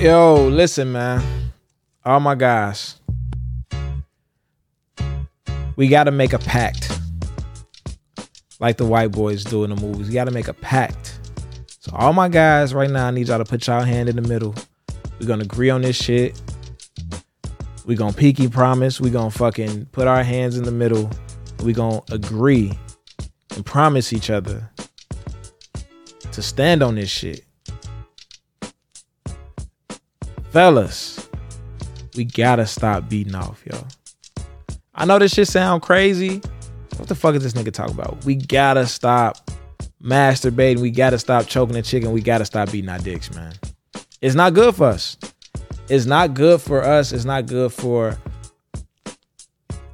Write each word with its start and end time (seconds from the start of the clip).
Yo, 0.00 0.48
listen, 0.48 0.90
man. 0.92 1.52
All 2.06 2.20
my 2.20 2.34
guys. 2.34 2.98
We 5.76 5.88
gotta 5.88 6.10
make 6.10 6.32
a 6.32 6.38
pact. 6.38 6.98
Like 8.60 8.78
the 8.78 8.86
white 8.86 9.10
boys 9.12 9.44
do 9.44 9.62
in 9.62 9.68
the 9.68 9.76
movies. 9.76 10.08
We 10.08 10.14
gotta 10.14 10.30
make 10.30 10.48
a 10.48 10.54
pact. 10.54 11.20
So 11.80 11.92
all 11.94 12.14
my 12.14 12.30
guys 12.30 12.72
right 12.72 12.88
now, 12.90 13.08
I 13.08 13.10
need 13.10 13.28
y'all 13.28 13.36
to 13.36 13.44
put 13.44 13.66
y'all 13.66 13.82
hand 13.82 14.08
in 14.08 14.16
the 14.16 14.22
middle. 14.22 14.54
We're 15.20 15.26
gonna 15.26 15.44
agree 15.44 15.68
on 15.68 15.82
this 15.82 15.96
shit. 15.96 16.40
We 17.84 17.94
gonna 17.94 18.14
peaky 18.14 18.48
promise. 18.48 19.02
We 19.02 19.10
gonna 19.10 19.30
fucking 19.30 19.84
put 19.92 20.08
our 20.08 20.24
hands 20.24 20.56
in 20.56 20.64
the 20.64 20.72
middle. 20.72 21.10
We 21.62 21.74
gonna 21.74 22.00
agree 22.10 22.72
and 23.54 23.66
promise 23.66 24.14
each 24.14 24.30
other 24.30 24.66
to 26.32 26.40
stand 26.40 26.82
on 26.82 26.94
this 26.94 27.10
shit. 27.10 27.44
Fellas, 30.52 31.28
we 32.16 32.24
gotta 32.24 32.66
stop 32.66 33.08
beating 33.08 33.36
off, 33.36 33.62
yo. 33.64 33.86
I 34.94 35.04
know 35.04 35.18
this 35.18 35.32
shit 35.32 35.46
sound 35.46 35.82
crazy. 35.82 36.40
What 36.96 37.08
the 37.08 37.14
fuck 37.14 37.36
is 37.36 37.42
this 37.42 37.52
nigga 37.52 37.72
talking 37.72 37.94
about? 37.94 38.24
We 38.24 38.34
gotta 38.34 38.86
stop 38.86 39.48
masturbating. 40.02 40.80
We 40.80 40.90
gotta 40.90 41.18
stop 41.18 41.46
choking 41.46 41.74
the 41.74 41.82
chicken. 41.82 42.10
We 42.10 42.20
gotta 42.20 42.44
stop 42.44 42.72
beating 42.72 42.90
our 42.90 42.98
dicks, 42.98 43.32
man. 43.32 43.54
It's 44.20 44.34
not 44.34 44.54
good 44.54 44.74
for 44.74 44.86
us. 44.88 45.16
It's 45.88 46.06
not 46.06 46.34
good 46.34 46.60
for 46.60 46.82
us. 46.82 47.12
It's 47.12 47.24
not 47.24 47.46
good 47.46 47.72
for 47.72 48.18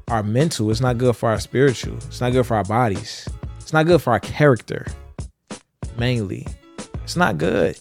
our 0.08 0.22
mental. 0.22 0.70
It's 0.70 0.80
not 0.80 0.96
good 0.96 1.16
for 1.16 1.28
our 1.28 1.38
spiritual. 1.38 1.96
It's 1.96 2.20
not 2.20 2.32
good 2.32 2.46
for 2.46 2.56
our 2.56 2.64
bodies. 2.64 3.28
It's 3.60 3.74
not 3.74 3.86
good 3.86 4.00
for 4.00 4.14
our 4.14 4.20
character. 4.20 4.86
Mainly. 5.98 6.46
It's 7.04 7.16
not 7.16 7.36
good. 7.36 7.78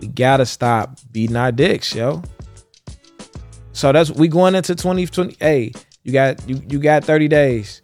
We 0.00 0.08
gotta 0.08 0.46
stop 0.46 0.98
beating 1.12 1.36
our 1.36 1.52
dicks, 1.52 1.94
yo. 1.94 2.22
So 3.72 3.92
that's 3.92 4.10
we 4.10 4.28
going 4.28 4.54
into 4.54 4.74
2020. 4.74 5.36
Hey, 5.38 5.72
you 6.02 6.12
got 6.12 6.48
you 6.48 6.62
you 6.68 6.78
got 6.78 7.04
30 7.04 7.28
days. 7.28 7.82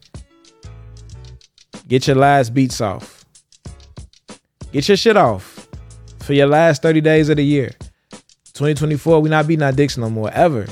Get 1.88 2.06
your 2.06 2.16
last 2.16 2.54
beats 2.54 2.80
off. 2.80 3.24
Get 4.72 4.88
your 4.88 4.96
shit 4.96 5.16
off 5.16 5.68
for 6.20 6.32
your 6.32 6.46
last 6.46 6.82
30 6.82 7.00
days 7.02 7.28
of 7.28 7.36
the 7.36 7.44
year. 7.44 7.72
2024, 8.54 9.20
we 9.20 9.28
not 9.28 9.46
beating 9.46 9.62
our 9.62 9.72
dicks 9.72 9.98
no 9.98 10.08
more. 10.08 10.30
Ever. 10.30 10.66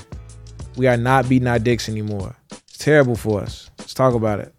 We 0.77 0.87
are 0.87 0.97
not 0.97 1.29
beating 1.29 1.49
our 1.49 1.59
dicks 1.59 1.89
anymore. 1.89 2.37
It's 2.51 2.79
terrible 2.79 3.17
for 3.17 3.41
us. 3.41 3.71
Let's 3.79 3.93
talk 3.93 4.15
about 4.15 4.41
it. 4.41 4.55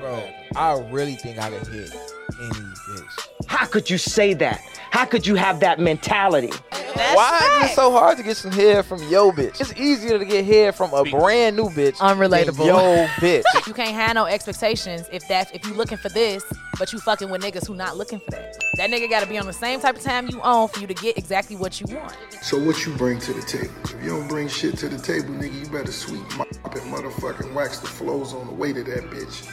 Bro, 0.00 0.22
I 0.56 0.80
really 0.90 1.16
think 1.16 1.38
I 1.38 1.50
could 1.50 1.66
hit 1.66 1.94
any 2.40 2.50
bitch. 2.50 3.21
How 3.62 3.68
could 3.68 3.88
you 3.88 3.96
say 3.96 4.34
that? 4.34 4.60
How 4.90 5.04
could 5.04 5.24
you 5.24 5.36
have 5.36 5.60
that 5.60 5.78
mentality? 5.78 6.50
Why 6.96 7.60
is 7.62 7.70
it 7.70 7.74
so 7.76 7.92
hard 7.92 8.18
to 8.18 8.24
get 8.24 8.36
some 8.36 8.50
hair 8.50 8.82
from 8.82 9.00
yo 9.08 9.30
bitch? 9.30 9.60
It's 9.60 9.72
easier 9.78 10.18
to 10.18 10.24
get 10.24 10.44
hair 10.44 10.72
from 10.72 10.92
a 10.92 11.04
brand 11.04 11.54
new 11.54 11.68
bitch. 11.68 11.94
Unrelatable. 11.98 12.56
than 12.56 12.66
Yo 12.66 13.06
bitch. 13.20 13.44
You 13.68 13.72
can't 13.72 13.94
have 13.94 14.16
no 14.16 14.26
expectations 14.26 15.08
if 15.12 15.28
that 15.28 15.54
if 15.54 15.64
you 15.64 15.74
looking 15.74 15.96
for 15.96 16.08
this, 16.08 16.42
but 16.76 16.92
you 16.92 16.98
fucking 16.98 17.30
with 17.30 17.40
niggas 17.40 17.68
who 17.68 17.76
not 17.76 17.96
looking 17.96 18.18
for 18.18 18.32
that. 18.32 18.56
That 18.78 18.90
nigga 18.90 19.08
gotta 19.08 19.28
be 19.28 19.38
on 19.38 19.46
the 19.46 19.52
same 19.52 19.78
type 19.78 19.94
of 19.94 20.02
time 20.02 20.28
you 20.28 20.40
own 20.42 20.66
for 20.66 20.80
you 20.80 20.88
to 20.88 20.94
get 20.94 21.16
exactly 21.16 21.54
what 21.54 21.80
you 21.80 21.86
want. 21.94 22.16
So 22.42 22.58
what 22.58 22.84
you 22.84 22.92
bring 22.96 23.20
to 23.20 23.32
the 23.32 23.42
table? 23.42 23.72
If 23.84 24.02
you 24.02 24.10
don't 24.10 24.26
bring 24.26 24.48
shit 24.48 24.76
to 24.78 24.88
the 24.88 24.98
table, 24.98 25.28
nigga, 25.34 25.54
you 25.54 25.70
better 25.70 25.92
sweep, 25.92 26.24
mop, 26.36 26.48
and 26.50 26.92
motherfucking 26.92 27.54
wax 27.54 27.78
the 27.78 27.86
flows 27.86 28.34
on 28.34 28.48
the 28.48 28.54
way 28.54 28.72
to 28.72 28.82
that 28.82 29.04
bitch. 29.04 29.46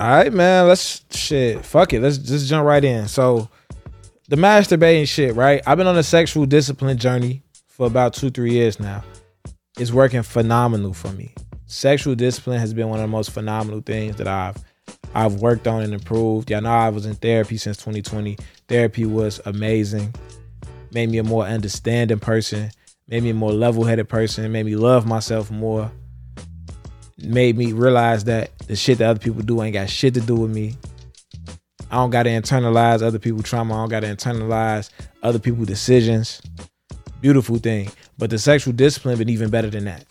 All 0.00 0.08
right, 0.08 0.32
man. 0.32 0.66
Let's 0.66 1.04
shit. 1.10 1.62
Fuck 1.62 1.92
it. 1.92 2.00
Let's 2.00 2.16
just 2.16 2.48
jump 2.48 2.66
right 2.66 2.82
in. 2.82 3.06
So, 3.06 3.50
the 4.30 4.36
masturbating 4.36 5.06
shit, 5.06 5.34
right? 5.34 5.60
I've 5.66 5.76
been 5.76 5.86
on 5.86 5.98
a 5.98 6.02
sexual 6.02 6.46
discipline 6.46 6.96
journey 6.96 7.42
for 7.68 7.86
about 7.86 8.14
two, 8.14 8.30
three 8.30 8.52
years 8.52 8.80
now. 8.80 9.04
It's 9.78 9.92
working 9.92 10.22
phenomenal 10.22 10.94
for 10.94 11.12
me. 11.12 11.34
Sexual 11.66 12.14
discipline 12.14 12.60
has 12.60 12.72
been 12.72 12.88
one 12.88 12.98
of 12.98 13.02
the 13.02 13.08
most 13.08 13.30
phenomenal 13.30 13.82
things 13.82 14.16
that 14.16 14.26
I've 14.26 14.56
I've 15.14 15.42
worked 15.42 15.68
on 15.68 15.82
and 15.82 15.92
improved. 15.92 16.50
Y'all 16.50 16.62
know 16.62 16.70
I 16.70 16.88
was 16.88 17.04
in 17.04 17.16
therapy 17.16 17.58
since 17.58 17.76
2020. 17.76 18.38
Therapy 18.68 19.04
was 19.04 19.38
amazing. 19.44 20.14
Made 20.92 21.10
me 21.10 21.18
a 21.18 21.24
more 21.24 21.44
understanding 21.44 22.20
person. 22.20 22.70
Made 23.06 23.22
me 23.22 23.30
a 23.30 23.34
more 23.34 23.52
level-headed 23.52 24.08
person. 24.08 24.50
Made 24.50 24.64
me 24.64 24.76
love 24.76 25.06
myself 25.06 25.50
more 25.50 25.92
made 27.22 27.56
me 27.56 27.72
realize 27.72 28.24
that 28.24 28.56
the 28.66 28.76
shit 28.76 28.98
that 28.98 29.10
other 29.10 29.20
people 29.20 29.42
do 29.42 29.62
ain't 29.62 29.74
got 29.74 29.90
shit 29.90 30.14
to 30.14 30.20
do 30.20 30.34
with 30.34 30.50
me. 30.50 30.76
I 31.90 31.96
don't 31.96 32.10
gotta 32.10 32.30
internalize 32.30 33.02
other 33.02 33.18
people's 33.18 33.44
trauma. 33.44 33.74
I 33.74 33.76
don't 33.78 33.88
gotta 33.88 34.06
internalize 34.06 34.90
other 35.22 35.38
people's 35.38 35.66
decisions. 35.66 36.40
Beautiful 37.20 37.58
thing. 37.58 37.90
But 38.16 38.30
the 38.30 38.38
sexual 38.38 38.72
discipline 38.72 39.18
been 39.18 39.28
even 39.28 39.50
better 39.50 39.70
than 39.70 39.84
that. 39.86 40.04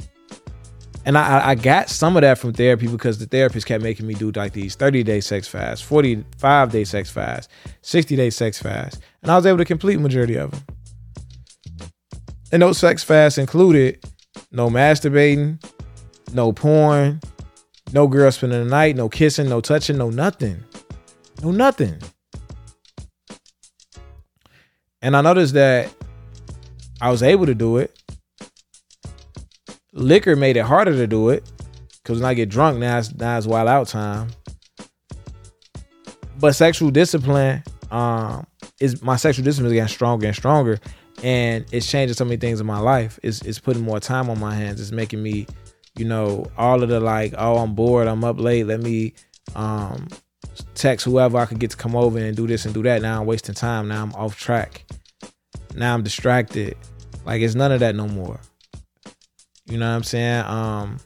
And 1.06 1.18
I, 1.18 1.50
I 1.50 1.56
got 1.56 1.90
some 1.90 2.18
of 2.18 2.22
that 2.22 2.38
from 2.38 2.54
therapy 2.54 2.88
because 2.88 3.18
the 3.18 3.26
therapist 3.26 3.66
kept 3.66 3.84
making 3.84 4.06
me 4.06 4.14
do 4.14 4.32
like 4.32 4.54
these 4.54 4.76
30 4.76 5.04
day 5.04 5.22
sex 5.22 5.48
fasts, 5.48 5.84
45 5.86 6.72
day 6.72 6.84
sex 6.84 7.10
fasts, 7.10 7.52
60 7.82 8.16
day 8.16 8.30
sex 8.30 8.62
fasts. 8.62 9.00
And 9.22 9.32
I 9.32 9.36
was 9.36 9.46
able 9.46 9.58
to 9.60 9.66
complete 9.66 10.00
majority 10.00 10.36
of 10.36 10.52
them. 10.52 10.62
And 12.52 12.62
those 12.62 12.78
sex 12.78 13.04
fasts 13.04 13.38
included 13.38 14.04
no 14.52 14.70
masturbating, 14.70 15.64
no 16.34 16.52
porn, 16.52 17.20
no 17.94 18.08
girl 18.08 18.32
spending 18.32 18.64
the 18.64 18.70
night, 18.70 18.96
no 18.96 19.10
kissing, 19.10 19.50
no 19.50 19.62
touching, 19.62 19.98
no 19.98 20.10
nothing. 20.10 20.64
No 21.42 21.52
nothing. 21.52 21.98
And 25.02 25.16
I 25.16 25.22
noticed 25.22 25.54
that 25.54 25.94
I 27.02 27.10
was 27.10 27.24
able 27.24 27.46
to 27.46 27.56
do 27.56 27.78
it. 27.78 27.96
Liquor 29.94 30.36
made 30.36 30.58
it 30.58 30.66
harder 30.66 30.92
to 30.92 31.08
do 31.08 31.30
it. 31.30 31.50
Cause 32.04 32.18
when 32.18 32.26
I 32.26 32.34
get 32.34 32.50
drunk, 32.50 32.80
now 32.80 32.98
it's 32.98 33.14
now 33.14 33.38
it's 33.38 33.46
wild 33.46 33.68
out 33.68 33.88
time. 33.88 34.30
But 36.40 36.54
sexual 36.56 36.90
discipline, 36.90 37.64
um, 37.92 38.48
is 38.80 39.02
my 39.04 39.16
sexual 39.16 39.44
discipline 39.46 39.68
is 39.68 39.74
getting 39.74 39.94
stronger 39.94 40.28
and 40.28 40.36
stronger. 40.36 40.80
And 41.22 41.66
it's 41.72 41.90
changing 41.90 42.16
so 42.16 42.26
many 42.26 42.38
things 42.38 42.62
in 42.62 42.66
my 42.66 42.80
life. 42.80 43.20
It's 43.24 43.42
it's 43.42 43.60
putting 43.60 43.84
more 43.84 44.00
time 44.00 44.30
on 44.30 44.40
my 44.40 44.56
hands. 44.56 44.80
It's 44.80 44.92
making 44.92 45.22
me 45.22 45.48
you 46.00 46.06
know, 46.06 46.50
all 46.58 46.82
of 46.82 46.90
the 46.90 47.00
like, 47.00 47.34
oh, 47.38 47.58
I'm 47.58 47.76
bored, 47.76 48.08
I'm 48.08 48.24
up 48.24 48.40
late, 48.40 48.66
let 48.66 48.80
me 48.80 49.14
um 49.56 50.08
text 50.76 51.06
whoever 51.06 51.38
I 51.38 51.46
could 51.46 51.60
get 51.60 51.72
to 51.72 51.78
come 51.78 51.96
over 51.96 52.18
and 52.18 52.36
do 52.36 52.48
this 52.48 52.66
and 52.66 52.74
do 52.74 52.84
that. 52.84 53.02
Now 53.02 53.22
I'm 53.22 53.28
wasting 53.28 53.56
time. 53.56 53.88
Now 53.88 54.02
I'm 54.02 54.14
off 54.14 54.40
track. 54.40 54.86
Now 55.76 55.94
I'm 55.94 56.04
distracted. 56.04 56.76
Like 57.26 57.42
it's 57.42 57.56
none 57.56 57.72
of 57.72 57.82
that 57.82 57.96
no 57.96 58.08
more. 58.08 58.40
You 59.66 59.78
know 59.78 59.90
what 59.90 59.96
I'm 59.96 60.04
saying? 60.04 60.46
Um 60.46 61.00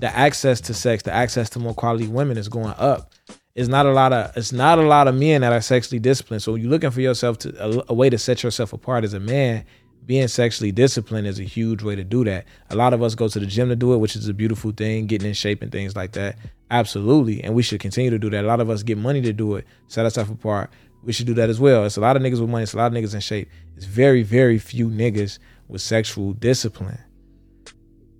the 0.00 0.14
access 0.14 0.60
to 0.62 0.74
sex, 0.74 1.02
the 1.02 1.12
access 1.12 1.50
to 1.50 1.58
more 1.58 1.74
quality 1.74 2.08
women 2.08 2.36
is 2.36 2.48
going 2.48 2.74
up. 2.78 3.12
It's 3.54 3.68
not 3.68 3.86
a 3.86 3.92
lot 3.92 4.12
of 4.12 4.36
it's 4.36 4.52
not 4.52 4.78
a 4.78 4.82
lot 4.82 5.08
of 5.08 5.14
men 5.14 5.42
that 5.42 5.52
are 5.52 5.60
sexually 5.60 6.00
disciplined. 6.00 6.42
So 6.42 6.56
you're 6.56 6.70
looking 6.70 6.90
for 6.90 7.00
yourself 7.00 7.38
to 7.38 7.80
a, 7.80 7.84
a 7.88 7.94
way 7.94 8.10
to 8.10 8.18
set 8.18 8.42
yourself 8.42 8.72
apart 8.72 9.04
as 9.04 9.14
a 9.14 9.20
man, 9.20 9.64
being 10.06 10.28
sexually 10.28 10.72
disciplined 10.72 11.26
is 11.26 11.38
a 11.38 11.44
huge 11.44 11.82
way 11.82 11.96
to 11.96 12.04
do 12.04 12.24
that. 12.24 12.44
A 12.70 12.76
lot 12.76 12.92
of 12.92 13.02
us 13.02 13.14
go 13.14 13.28
to 13.28 13.40
the 13.40 13.46
gym 13.46 13.68
to 13.68 13.76
do 13.76 13.94
it, 13.94 13.98
which 13.98 14.16
is 14.16 14.28
a 14.28 14.34
beautiful 14.34 14.70
thing, 14.72 15.06
getting 15.06 15.28
in 15.28 15.34
shape 15.34 15.62
and 15.62 15.72
things 15.72 15.96
like 15.96 16.12
that. 16.12 16.36
Absolutely. 16.70 17.42
And 17.42 17.54
we 17.54 17.62
should 17.62 17.80
continue 17.80 18.10
to 18.10 18.18
do 18.18 18.30
that. 18.30 18.44
A 18.44 18.46
lot 18.46 18.60
of 18.60 18.70
us 18.70 18.82
get 18.82 18.98
money 18.98 19.22
to 19.22 19.32
do 19.32 19.56
it, 19.56 19.66
set 19.88 20.04
ourselves 20.04 20.30
apart. 20.30 20.70
We 21.02 21.12
should 21.12 21.26
do 21.26 21.34
that 21.34 21.50
as 21.50 21.60
well. 21.60 21.84
It's 21.84 21.96
a 21.96 22.00
lot 22.00 22.16
of 22.16 22.22
niggas 22.22 22.40
with 22.40 22.50
money, 22.50 22.64
it's 22.64 22.74
a 22.74 22.78
lot 22.78 22.86
of 22.86 22.92
niggas 22.92 23.14
in 23.14 23.20
shape. 23.20 23.48
It's 23.76 23.86
very, 23.86 24.22
very 24.22 24.58
few 24.58 24.88
niggas 24.88 25.38
with 25.68 25.82
sexual 25.82 26.32
discipline. 26.32 26.98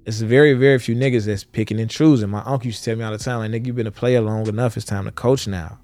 It's 0.07 0.21
very, 0.21 0.53
very 0.53 0.79
few 0.79 0.95
niggas 0.95 1.25
that's 1.25 1.45
picking 1.45 1.81
and 1.81 1.91
choosing. 1.91 2.29
My 2.29 2.43
uncle 2.45 2.67
used 2.67 2.85
to 2.85 2.91
tell 2.91 2.99
me 2.99 3.05
all 3.05 3.13
the 3.13 3.19
time, 3.19 3.39
like, 3.39 3.51
nigga, 3.51 3.67
you've 3.67 3.77
been 3.77 3.87
a 3.87 3.93
player 3.93 4.21
long 4.21 4.47
enough. 4.47 4.77
It's 4.77 4.85
time 4.85 5.07
to 5.07 5.13
coach 5.13 5.47
now. 5.47 5.79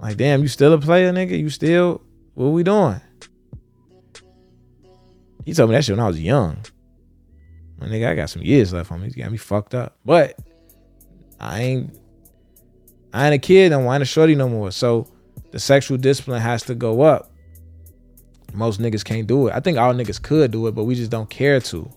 Like, 0.00 0.16
damn, 0.16 0.42
you 0.42 0.48
still 0.48 0.72
a 0.72 0.78
player, 0.78 1.12
nigga? 1.12 1.38
You 1.38 1.50
still, 1.50 2.02
what 2.34 2.48
we 2.48 2.64
doing? 2.64 3.00
He 5.46 5.54
told 5.54 5.70
me 5.70 5.76
that 5.76 5.84
shit 5.84 5.96
when 5.96 6.04
I 6.04 6.08
was 6.08 6.20
young. 6.20 6.58
My 7.78 7.86
nigga, 7.86 8.08
I 8.08 8.14
got 8.16 8.30
some 8.30 8.42
years 8.42 8.72
left 8.72 8.90
on 8.90 9.00
me. 9.00 9.10
He 9.14 9.22
got 9.22 9.30
me 9.30 9.38
fucked 9.38 9.74
up. 9.74 9.96
But 10.04 10.36
I 11.38 11.60
ain't 11.60 11.98
I 13.14 13.26
ain't 13.26 13.34
a 13.34 13.38
kid 13.38 13.70
no 13.70 13.80
more. 13.80 13.92
I 13.92 13.94
ain't 13.94 14.02
a 14.02 14.06
shorty 14.06 14.34
no 14.34 14.48
more. 14.48 14.72
So 14.72 15.06
the 15.52 15.60
sexual 15.60 15.98
discipline 15.98 16.42
has 16.42 16.64
to 16.64 16.74
go 16.74 17.02
up. 17.02 17.30
Most 18.52 18.80
niggas 18.80 19.04
can't 19.04 19.28
do 19.28 19.46
it. 19.46 19.54
I 19.54 19.60
think 19.60 19.78
all 19.78 19.94
niggas 19.94 20.20
could 20.20 20.50
do 20.50 20.66
it, 20.66 20.74
but 20.74 20.84
we 20.84 20.96
just 20.96 21.12
don't 21.12 21.30
care 21.30 21.60
to. 21.60 21.88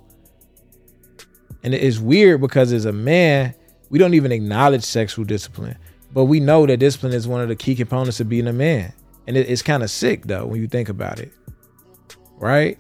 And 1.64 1.74
it's 1.74 1.98
weird 1.98 2.42
because 2.42 2.72
as 2.72 2.86
a 2.86 2.94
man, 2.94 3.56
we 3.90 3.98
don't 3.98 4.14
even 4.14 4.32
acknowledge 4.32 4.84
sexual 4.84 5.26
discipline. 5.26 5.78
But 6.14 6.26
we 6.26 6.40
know 6.40 6.68
that 6.68 6.78
discipline 6.78 7.14
is 7.14 7.28
one 7.28 7.42
of 7.42 7.48
the 7.48 7.56
key 7.56 7.74
components 7.74 8.20
of 8.20 8.30
being 8.30 8.48
a 8.48 8.54
man. 8.54 8.94
And 9.26 9.36
it, 9.36 9.50
it's 9.50 9.64
kind 9.64 9.82
of 9.82 9.90
sick 9.90 10.26
though 10.26 10.46
when 10.46 10.62
you 10.62 10.68
think 10.68 10.90
about 10.90 11.20
it. 11.20 11.32
Right? 12.38 12.80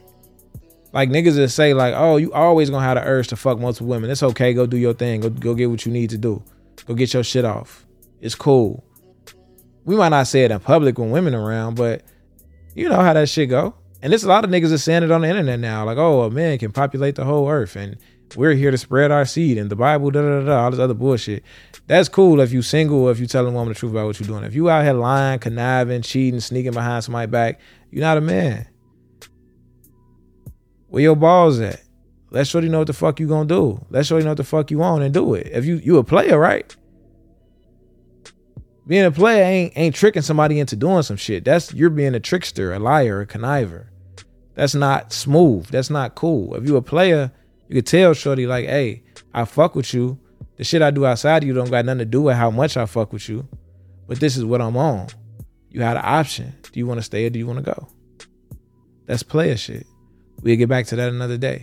Like 0.92 1.10
niggas 1.10 1.36
that 1.36 1.50
say 1.50 1.74
like, 1.74 1.94
oh, 1.96 2.18
you 2.18 2.34
always 2.34 2.70
gonna 2.70 2.86
have 2.86 2.96
the 2.96 3.04
urge 3.08 3.28
to 3.30 3.36
fuck 3.36 3.60
multiple 3.60 3.88
women. 3.88 4.10
It's 4.10 4.24
okay. 4.24 4.54
Go 4.54 4.66
do 4.66 4.78
your 4.78 4.94
thing. 4.94 5.22
Go 5.22 5.30
go 5.30 5.54
get 5.54 5.70
what 5.70 5.86
you 5.86 5.92
need 5.92 6.10
to 6.10 6.18
do. 6.18 6.44
Go 6.86 6.94
get 6.96 7.14
your 7.14 7.24
shit 7.24 7.46
off. 7.46 7.86
It's 8.22 8.36
cool. 8.36 8.84
We 9.86 9.96
might 9.96 10.10
not 10.10 10.28
say 10.28 10.44
it 10.44 10.52
in 10.52 10.60
public 10.60 10.98
when 10.98 11.12
women 11.12 11.34
around, 11.34 11.76
but 11.76 12.04
you 12.76 12.90
know 12.90 13.00
how 13.00 13.14
that 13.14 13.30
shit 13.30 13.50
go. 13.50 13.76
And 14.02 14.12
there's 14.12 14.24
a 14.24 14.30
lot 14.30 14.44
of 14.44 14.50
niggas 14.50 14.70
that 14.70 14.80
saying 14.80 15.04
it 15.04 15.12
on 15.12 15.22
the 15.22 15.28
internet 15.28 15.60
now, 15.60 15.86
like, 15.86 15.98
oh, 15.98 16.22
a 16.24 16.30
man 16.30 16.58
can 16.58 16.72
populate 16.72 17.16
the 17.16 17.26
whole 17.26 17.50
earth, 17.50 17.76
and 17.76 17.98
we're 18.36 18.54
here 18.54 18.72
to 18.72 18.78
spread 18.78 19.12
our 19.12 19.26
seed, 19.26 19.58
and 19.58 19.70
the 19.70 19.76
Bible, 19.76 20.12
da 20.12 20.22
da 20.22 20.46
da, 20.46 20.64
all 20.64 20.72
this 20.72 20.80
other 20.80 20.94
bullshit. 20.94 21.44
That's 21.88 22.08
cool 22.08 22.40
if 22.40 22.52
you 22.52 22.62
single, 22.62 23.10
if 23.10 23.20
you 23.20 23.28
telling 23.28 23.54
a 23.54 23.56
woman 23.56 23.74
the 23.74 23.80
truth 23.80 23.92
about 23.92 24.06
what 24.06 24.20
you're 24.20 24.28
doing. 24.28 24.44
If 24.44 24.56
you 24.56 24.70
out 24.70 24.84
here 24.84 24.94
lying, 24.94 25.40
conniving, 25.40 26.02
cheating, 26.02 26.40
sneaking 26.40 26.74
behind 26.74 27.04
somebody's 27.04 27.32
back, 27.32 27.60
you're 27.92 28.02
not 28.02 28.18
a 28.18 28.22
man. 28.22 28.68
Where 30.90 31.04
your 31.04 31.16
balls 31.16 31.60
at? 31.60 31.82
Let 32.32 32.48
Shorty 32.48 32.70
know 32.70 32.80
what 32.80 32.88
the 32.88 32.94
fuck 32.94 33.20
you 33.20 33.28
gonna 33.28 33.48
do. 33.48 33.84
Let 33.90 34.06
Shorty 34.06 34.24
know 34.24 34.32
what 34.32 34.38
the 34.38 34.44
fuck 34.44 34.70
you 34.70 34.80
want 34.80 35.04
and 35.04 35.14
do 35.14 35.34
it. 35.34 35.48
If 35.52 35.66
you 35.66 35.78
you 35.78 35.98
a 35.98 36.04
player, 36.04 36.38
right? 36.38 36.76
Being 38.86 39.06
a 39.06 39.12
player 39.12 39.44
ain't 39.44 39.74
ain't 39.76 39.96
tricking 39.96 40.22
somebody 40.22 40.60
into 40.60 40.76
doing 40.76 41.04
some 41.04 41.18
shit. 41.18 41.46
That's 41.46 41.74
you're 41.74 41.90
being 41.90 42.16
a 42.16 42.20
trickster, 42.20 42.74
a 42.74 42.80
liar, 42.80 43.22
a 43.22 43.28
conniver. 43.28 43.88
That's 44.56 44.76
not 44.76 45.14
smooth. 45.14 45.68
That's 45.68 45.90
not 45.90 46.16
cool. 46.16 46.56
If 46.56 46.68
you 46.68 46.76
a 46.76 46.82
player, 46.82 47.32
you 47.68 47.76
could 47.76 47.88
tell 47.88 48.14
Shorty 48.14 48.46
like, 48.46 48.66
hey, 48.66 49.04
I 49.34 49.46
fuck 49.46 49.76
with 49.76 49.94
you. 49.94 50.20
The 50.58 50.64
shit 50.64 50.82
I 50.82 50.92
do 50.92 51.06
outside 51.06 51.44
of 51.44 51.48
you 51.48 51.54
don't 51.54 51.70
got 51.70 51.86
nothing 51.86 52.00
to 52.00 52.06
do 52.06 52.24
with 52.24 52.36
how 52.36 52.52
much 52.52 52.76
I 52.76 52.86
fuck 52.86 53.14
with 53.14 53.30
you. 53.30 53.48
But 54.08 54.20
this 54.20 54.36
is 54.36 54.44
what 54.44 54.62
I'm 54.62 54.76
on. 54.76 55.08
You 55.70 55.82
had 55.82 55.98
an 55.98 56.04
option. 56.04 56.54
Do 56.72 56.80
you 56.80 56.88
want 56.88 57.00
to 57.00 57.04
stay 57.04 57.26
or 57.26 57.30
do 57.30 57.40
you 57.40 57.48
want 57.48 57.64
to 57.64 57.72
go? 57.72 57.88
That's 59.06 59.24
player 59.24 59.56
shit. 59.56 59.86
We'll 60.42 60.58
get 60.58 60.70
back 60.70 60.88
to 60.88 60.96
that 60.96 61.10
another 61.10 61.38
day. 61.38 61.62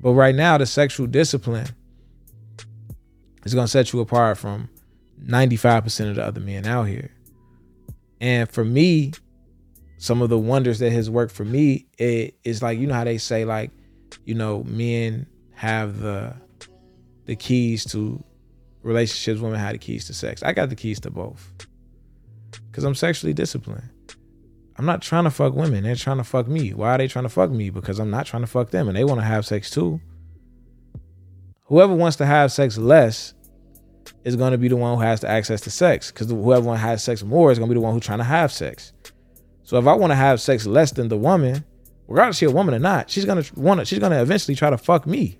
But 0.00 0.12
right 0.12 0.34
now, 0.34 0.58
the 0.58 0.66
sexual 0.66 1.06
discipline 1.06 1.68
is 3.44 3.54
gonna 3.54 3.68
set 3.68 3.92
you 3.92 4.00
apart 4.00 4.38
from 4.38 4.68
95% 5.24 6.10
of 6.10 6.16
the 6.16 6.24
other 6.24 6.40
men 6.40 6.66
out 6.66 6.84
here. 6.84 7.10
And 8.20 8.48
for 8.50 8.64
me, 8.64 9.12
some 9.98 10.22
of 10.22 10.30
the 10.30 10.38
wonders 10.38 10.78
that 10.80 10.92
has 10.92 11.08
worked 11.08 11.32
for 11.32 11.44
me, 11.44 11.86
it 11.98 12.36
is 12.44 12.62
like, 12.62 12.78
you 12.78 12.86
know 12.86 12.94
how 12.94 13.04
they 13.04 13.18
say, 13.18 13.44
like, 13.44 13.70
you 14.24 14.34
know, 14.34 14.64
men 14.64 15.26
have 15.54 16.00
the 16.00 16.34
the 17.26 17.36
keys 17.36 17.84
to 17.84 18.22
relationships, 18.82 19.40
women 19.40 19.60
have 19.60 19.72
the 19.72 19.78
keys 19.78 20.06
to 20.06 20.14
sex. 20.14 20.42
I 20.42 20.52
got 20.52 20.70
the 20.70 20.76
keys 20.76 20.98
to 21.00 21.10
both. 21.10 21.52
Cause 22.72 22.84
I'm 22.84 22.94
sexually 22.94 23.32
disciplined. 23.32 23.88
I'm 24.76 24.86
not 24.86 25.02
trying 25.02 25.24
to 25.24 25.30
fuck 25.30 25.54
women. 25.54 25.84
They're 25.84 25.94
trying 25.94 26.16
to 26.18 26.24
fuck 26.24 26.48
me. 26.48 26.72
Why 26.72 26.94
are 26.94 26.98
they 26.98 27.08
trying 27.08 27.24
to 27.24 27.28
fuck 27.28 27.50
me? 27.50 27.70
Because 27.70 27.98
I'm 27.98 28.10
not 28.10 28.26
trying 28.26 28.42
to 28.42 28.46
fuck 28.46 28.70
them 28.70 28.88
and 28.88 28.96
they 28.96 29.04
want 29.04 29.20
to 29.20 29.26
have 29.26 29.46
sex 29.46 29.70
too. 29.70 30.00
Whoever 31.64 31.94
wants 31.94 32.16
to 32.18 32.26
have 32.26 32.52
sex 32.52 32.78
less 32.78 33.34
is 34.24 34.36
going 34.36 34.52
to 34.52 34.58
be 34.58 34.68
the 34.68 34.76
one 34.76 34.96
who 34.96 35.02
has 35.02 35.20
the 35.20 35.28
access 35.28 35.60
to 35.62 35.70
sex 35.70 36.10
because 36.10 36.30
whoever 36.30 36.66
one 36.66 36.78
has 36.78 37.02
sex 37.02 37.22
more 37.22 37.52
is 37.52 37.58
going 37.58 37.68
to 37.68 37.74
be 37.74 37.78
the 37.78 37.84
one 37.84 37.94
who's 37.94 38.04
trying 38.04 38.18
to 38.18 38.24
have 38.24 38.52
sex. 38.52 38.92
So 39.64 39.78
if 39.78 39.86
I 39.86 39.94
want 39.94 40.10
to 40.10 40.16
have 40.16 40.40
sex 40.40 40.66
less 40.66 40.92
than 40.92 41.08
the 41.08 41.16
woman, 41.16 41.64
regardless 42.08 42.38
she 42.38 42.44
a 42.46 42.50
woman 42.50 42.74
or 42.74 42.78
not, 42.78 43.10
she's 43.10 43.24
gonna 43.24 43.44
want 43.56 43.80
to, 43.80 43.86
she's 43.86 43.98
gonna 43.98 44.20
eventually 44.20 44.54
try 44.54 44.70
to 44.70 44.78
fuck 44.78 45.06
me. 45.06 45.38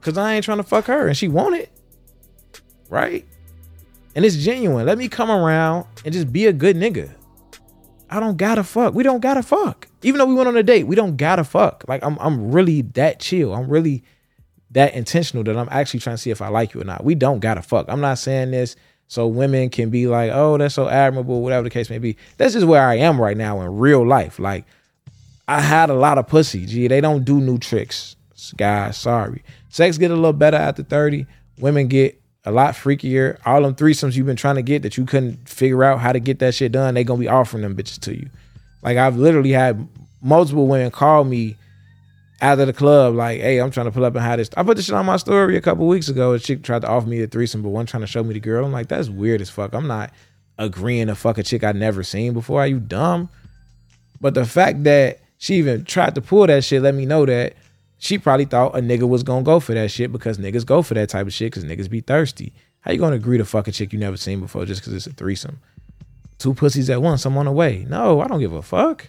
Cause 0.00 0.18
I 0.18 0.34
ain't 0.34 0.44
trying 0.44 0.58
to 0.58 0.64
fuck 0.64 0.84
her 0.86 1.08
and 1.08 1.16
she 1.16 1.28
want 1.28 1.56
it. 1.56 1.70
Right? 2.90 3.26
And 4.14 4.24
it's 4.24 4.36
genuine. 4.36 4.84
Let 4.84 4.98
me 4.98 5.08
come 5.08 5.30
around 5.30 5.86
and 6.04 6.12
just 6.12 6.30
be 6.30 6.46
a 6.46 6.52
good 6.52 6.76
nigga. 6.76 7.14
I 8.14 8.20
don't 8.20 8.36
gotta 8.36 8.64
fuck. 8.64 8.94
We 8.94 9.02
don't 9.02 9.20
gotta 9.20 9.42
fuck. 9.42 9.88
Even 10.02 10.18
though 10.18 10.26
we 10.26 10.34
went 10.34 10.48
on 10.48 10.56
a 10.56 10.62
date, 10.62 10.84
we 10.84 10.94
don't 10.94 11.16
gotta 11.16 11.44
fuck. 11.44 11.84
Like 11.88 12.04
I'm 12.04 12.16
I'm 12.20 12.52
really 12.52 12.82
that 12.82 13.20
chill. 13.20 13.54
I'm 13.54 13.68
really 13.68 14.04
that 14.70 14.94
intentional 14.94 15.44
that 15.44 15.56
I'm 15.56 15.68
actually 15.70 16.00
trying 16.00 16.16
to 16.16 16.22
see 16.22 16.30
if 16.30 16.42
I 16.42 16.48
like 16.48 16.74
you 16.74 16.80
or 16.80 16.84
not. 16.84 17.04
We 17.04 17.14
don't 17.14 17.40
gotta 17.40 17.62
fuck. 17.62 17.86
I'm 17.88 18.00
not 18.00 18.18
saying 18.18 18.50
this 18.50 18.76
so 19.08 19.26
women 19.26 19.68
can 19.68 19.90
be 19.90 20.06
like, 20.06 20.30
oh, 20.32 20.56
that's 20.58 20.74
so 20.74 20.88
admirable, 20.88 21.42
whatever 21.42 21.64
the 21.64 21.70
case 21.70 21.90
may 21.90 21.98
be. 21.98 22.16
That's 22.36 22.54
just 22.54 22.66
where 22.66 22.82
I 22.82 22.96
am 22.96 23.20
right 23.20 23.36
now 23.36 23.60
in 23.60 23.78
real 23.78 24.06
life. 24.06 24.38
Like, 24.38 24.64
I 25.46 25.60
had 25.60 25.90
a 25.90 25.94
lot 25.94 26.18
of 26.18 26.26
pussy. 26.26 26.66
Gee, 26.66 26.88
they 26.88 27.00
don't 27.00 27.24
do 27.24 27.40
new 27.40 27.58
tricks. 27.58 28.16
Guys, 28.56 28.96
sorry. 28.96 29.44
Sex 29.68 29.98
get 29.98 30.10
a 30.10 30.14
little 30.14 30.32
better 30.32 30.56
after 30.56 30.82
30. 30.82 31.26
Women 31.58 31.88
get 31.88 32.20
a 32.44 32.52
lot 32.52 32.74
freakier. 32.74 33.38
All 33.46 33.62
them 33.62 33.74
threesomes 33.74 34.16
you've 34.16 34.26
been 34.26 34.36
trying 34.36 34.56
to 34.56 34.62
get 34.62 34.82
that 34.82 34.96
you 34.96 35.04
couldn't 35.06 35.48
figure 35.48 35.84
out 35.84 36.00
how 36.00 36.12
to 36.12 36.20
get 36.20 36.38
that 36.40 36.54
shit 36.54 36.72
done, 36.72 36.94
they 36.94 37.04
gonna 37.04 37.20
be 37.20 37.28
offering 37.28 37.62
them 37.62 37.76
bitches 37.76 38.00
to 38.00 38.16
you. 38.16 38.28
Like 38.82 38.98
I've 38.98 39.16
literally 39.16 39.52
had 39.52 39.88
multiple 40.20 40.66
women 40.66 40.90
call 40.90 41.24
me 41.24 41.56
out 42.40 42.58
of 42.58 42.66
the 42.66 42.72
club, 42.72 43.14
like, 43.14 43.40
hey, 43.40 43.58
I'm 43.60 43.70
trying 43.70 43.86
to 43.86 43.92
pull 43.92 44.04
up 44.04 44.14
and 44.14 44.24
have 44.24 44.38
this. 44.38 44.50
I 44.56 44.62
put 44.62 44.76
this 44.76 44.86
shit 44.86 44.94
on 44.94 45.06
my 45.06 45.16
story 45.16 45.56
a 45.56 45.60
couple 45.60 45.86
weeks 45.86 46.08
ago. 46.08 46.32
A 46.32 46.38
chick 46.38 46.62
tried 46.62 46.82
to 46.82 46.88
offer 46.88 47.06
me 47.06 47.22
a 47.22 47.26
threesome, 47.26 47.62
but 47.62 47.70
one 47.70 47.86
trying 47.86 48.02
to 48.02 48.06
show 48.06 48.22
me 48.22 48.34
the 48.34 48.40
girl. 48.40 48.64
I'm 48.64 48.72
like, 48.72 48.88
that's 48.88 49.08
weird 49.08 49.40
as 49.40 49.48
fuck. 49.48 49.72
I'm 49.72 49.86
not 49.86 50.12
agreeing 50.58 51.06
to 51.06 51.14
fuck 51.14 51.38
a 51.38 51.42
chick 51.42 51.64
I 51.64 51.72
never 51.72 52.02
seen 52.02 52.34
before. 52.34 52.60
Are 52.60 52.66
you 52.66 52.80
dumb? 52.80 53.30
But 54.20 54.34
the 54.34 54.44
fact 54.44 54.84
that 54.84 55.20
she 55.38 55.54
even 55.54 55.84
tried 55.84 56.14
to 56.16 56.20
pull 56.20 56.46
that 56.46 56.64
shit 56.64 56.82
let 56.82 56.94
me 56.94 57.06
know 57.06 57.26
that 57.26 57.54
she 57.98 58.18
probably 58.18 58.44
thought 58.44 58.76
a 58.76 58.80
nigga 58.80 59.08
was 59.08 59.22
gonna 59.22 59.42
go 59.42 59.60
for 59.60 59.74
that 59.74 59.90
shit 59.90 60.12
because 60.12 60.38
niggas 60.38 60.66
go 60.66 60.82
for 60.82 60.94
that 60.94 61.08
type 61.08 61.26
of 61.26 61.32
shit 61.32 61.52
because 61.52 61.64
niggas 61.64 61.88
be 61.88 62.00
thirsty. 62.00 62.52
How 62.80 62.92
you 62.92 62.98
gonna 62.98 63.16
agree 63.16 63.38
to 63.38 63.44
fuck 63.44 63.68
a 63.68 63.72
chick 63.72 63.92
you 63.92 63.98
never 63.98 64.16
seen 64.16 64.40
before 64.40 64.66
just 64.66 64.80
because 64.80 64.92
it's 64.92 65.06
a 65.06 65.12
threesome? 65.12 65.60
Two 66.38 66.54
pussies 66.54 66.90
at 66.90 67.00
once, 67.00 67.24
I'm 67.24 67.36
on 67.38 67.46
the 67.46 67.52
way. 67.52 67.86
No, 67.88 68.20
I 68.20 68.28
don't 68.28 68.40
give 68.40 68.52
a 68.52 68.62
fuck. 68.62 69.08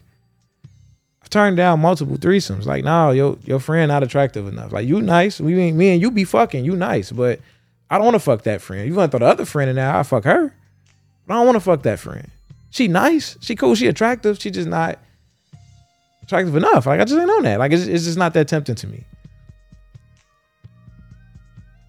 I've 1.21 1.29
turned 1.29 1.57
down 1.57 1.79
multiple 1.79 2.17
threesomes. 2.17 2.65
Like, 2.65 2.83
no, 2.83 3.11
your 3.11 3.37
your 3.45 3.59
friend 3.59 3.89
not 3.89 4.03
attractive 4.03 4.47
enough. 4.47 4.71
Like, 4.71 4.87
you 4.87 5.01
nice. 5.01 5.41
We 5.41 5.71
me 5.71 5.89
and 5.89 6.01
you 6.01 6.11
be 6.11 6.23
fucking. 6.23 6.63
You 6.63 6.75
nice, 6.75 7.11
but 7.11 7.39
I 7.89 7.97
don't 7.97 8.05
want 8.05 8.15
to 8.15 8.19
fuck 8.19 8.43
that 8.43 8.61
friend. 8.61 8.87
You 8.87 8.93
want 8.93 9.11
to 9.11 9.17
throw 9.17 9.27
the 9.27 9.31
other 9.31 9.45
friend 9.45 9.69
in 9.69 9.75
there? 9.75 9.93
I 9.93 10.03
fuck 10.03 10.23
her. 10.23 10.53
But 11.25 11.33
I 11.33 11.37
don't 11.37 11.47
want 11.47 11.55
to 11.55 11.61
fuck 11.61 11.81
that 11.83 11.99
friend. 11.99 12.29
She 12.69 12.87
nice. 12.87 13.37
She 13.41 13.55
cool. 13.55 13.73
She 13.73 13.87
attractive. 13.87 14.39
She 14.39 14.51
just 14.51 14.67
not 14.67 14.99
attractive 16.25 16.55
enough. 16.55 16.85
Like 16.85 16.99
I 16.99 17.05
just 17.05 17.19
ain't 17.19 17.29
on 17.29 17.43
that. 17.43 17.59
Like 17.59 17.71
it's, 17.71 17.85
it's 17.85 18.05
just 18.05 18.17
not 18.17 18.33
that 18.33 18.47
tempting 18.47 18.75
to 18.75 18.87
me. 18.87 19.05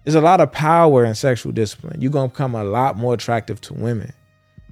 There's 0.03 0.15
a 0.15 0.21
lot 0.21 0.39
of 0.39 0.51
power 0.53 1.03
in 1.03 1.15
sexual 1.15 1.51
discipline. 1.51 1.99
You're 1.99 2.11
gonna 2.11 2.29
become 2.29 2.55
a 2.55 2.63
lot 2.63 2.95
more 2.95 3.13
attractive 3.13 3.59
to 3.61 3.73
women. 3.73 4.13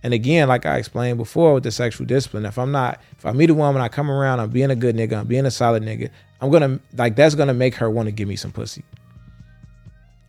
And 0.01 0.13
again, 0.13 0.47
like 0.47 0.65
I 0.65 0.77
explained 0.77 1.17
before 1.17 1.55
with 1.55 1.63
the 1.63 1.71
sexual 1.71 2.05
discipline, 2.05 2.45
if 2.45 2.57
I'm 2.57 2.71
not, 2.71 3.01
if 3.17 3.25
I 3.25 3.31
meet 3.31 3.49
a 3.49 3.53
woman, 3.53 3.81
I 3.81 3.89
come 3.89 4.09
around, 4.09 4.39
I'm 4.39 4.51
being 4.51 4.69
a 4.69 4.75
good 4.75 4.95
nigga, 4.95 5.19
I'm 5.19 5.27
being 5.27 5.45
a 5.45 5.51
solid 5.51 5.83
nigga, 5.83 6.09
I'm 6.39 6.51
gonna 6.51 6.79
like 6.95 7.15
that's 7.15 7.35
gonna 7.35 7.53
make 7.53 7.75
her 7.75 7.89
want 7.89 8.07
to 8.07 8.11
give 8.11 8.27
me 8.27 8.35
some 8.35 8.51
pussy. 8.51 8.83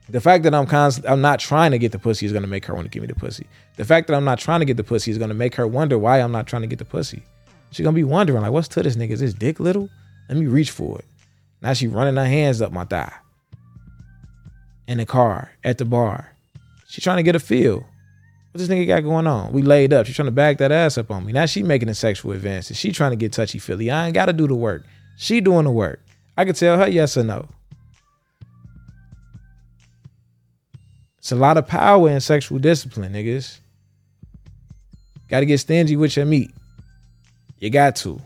The 0.08 0.20
fact 0.20 0.44
that 0.44 0.54
I'm 0.54 0.66
const- 0.66 1.04
I'm 1.06 1.20
not 1.20 1.40
trying 1.40 1.72
to 1.72 1.78
get 1.78 1.92
the 1.92 1.98
pussy 1.98 2.26
is 2.26 2.32
gonna 2.32 2.46
make 2.46 2.64
her 2.66 2.74
want 2.74 2.86
to 2.86 2.90
give 2.90 3.02
me 3.02 3.06
the 3.06 3.14
pussy. 3.14 3.46
The 3.76 3.84
fact 3.84 4.06
that 4.08 4.14
I'm 4.14 4.24
not 4.24 4.38
trying 4.38 4.60
to 4.60 4.66
get 4.66 4.76
the 4.76 4.84
pussy 4.84 5.10
is 5.10 5.18
gonna 5.18 5.34
make 5.34 5.54
her 5.56 5.66
wonder 5.66 5.98
why 5.98 6.20
I'm 6.20 6.32
not 6.32 6.46
trying 6.46 6.62
to 6.62 6.68
get 6.68 6.78
the 6.78 6.84
pussy. 6.84 7.22
She's 7.76 7.84
gonna 7.84 7.94
be 7.94 8.04
wondering 8.04 8.40
like, 8.40 8.52
what's 8.52 8.68
to 8.68 8.82
this 8.82 8.96
nigga? 8.96 9.10
Is 9.10 9.20
this 9.20 9.34
dick 9.34 9.60
little? 9.60 9.90
Let 10.30 10.38
me 10.38 10.46
reach 10.46 10.70
for 10.70 10.98
it. 10.98 11.04
Now 11.60 11.74
she 11.74 11.88
running 11.88 12.16
her 12.16 12.24
hands 12.24 12.62
up 12.62 12.72
my 12.72 12.86
thigh. 12.86 13.12
In 14.88 14.96
the 14.96 15.04
car, 15.04 15.50
at 15.62 15.76
the 15.76 15.84
bar. 15.84 16.34
She 16.88 17.02
trying 17.02 17.18
to 17.18 17.22
get 17.22 17.36
a 17.36 17.38
feel. 17.38 17.80
What 17.80 18.54
this 18.54 18.68
nigga 18.68 18.86
got 18.86 19.00
going 19.02 19.26
on? 19.26 19.52
We 19.52 19.60
laid 19.60 19.92
up. 19.92 20.06
She 20.06 20.14
trying 20.14 20.24
to 20.24 20.32
back 20.32 20.56
that 20.56 20.72
ass 20.72 20.96
up 20.96 21.10
on 21.10 21.26
me. 21.26 21.34
Now 21.34 21.44
she 21.44 21.62
making 21.62 21.90
a 21.90 21.94
sexual 21.94 22.32
advances. 22.32 22.78
She 22.78 22.92
trying 22.92 23.10
to 23.10 23.16
get 23.16 23.34
touchy 23.34 23.58
feely. 23.58 23.90
I 23.90 24.06
ain't 24.06 24.14
gotta 24.14 24.32
do 24.32 24.48
the 24.48 24.54
work. 24.54 24.86
She 25.18 25.42
doing 25.42 25.64
the 25.64 25.70
work. 25.70 26.00
I 26.34 26.46
could 26.46 26.56
tell 26.56 26.78
her 26.78 26.88
yes 26.88 27.18
or 27.18 27.24
no. 27.24 27.46
It's 31.18 31.30
a 31.30 31.36
lot 31.36 31.58
of 31.58 31.66
power 31.66 32.08
in 32.08 32.20
sexual 32.22 32.58
discipline, 32.58 33.12
niggas. 33.12 33.58
Gotta 35.28 35.44
get 35.44 35.58
stingy 35.58 35.96
with 35.96 36.16
your 36.16 36.24
meat. 36.24 36.52
You 37.58 37.70
got 37.70 37.96
to. 37.96 38.20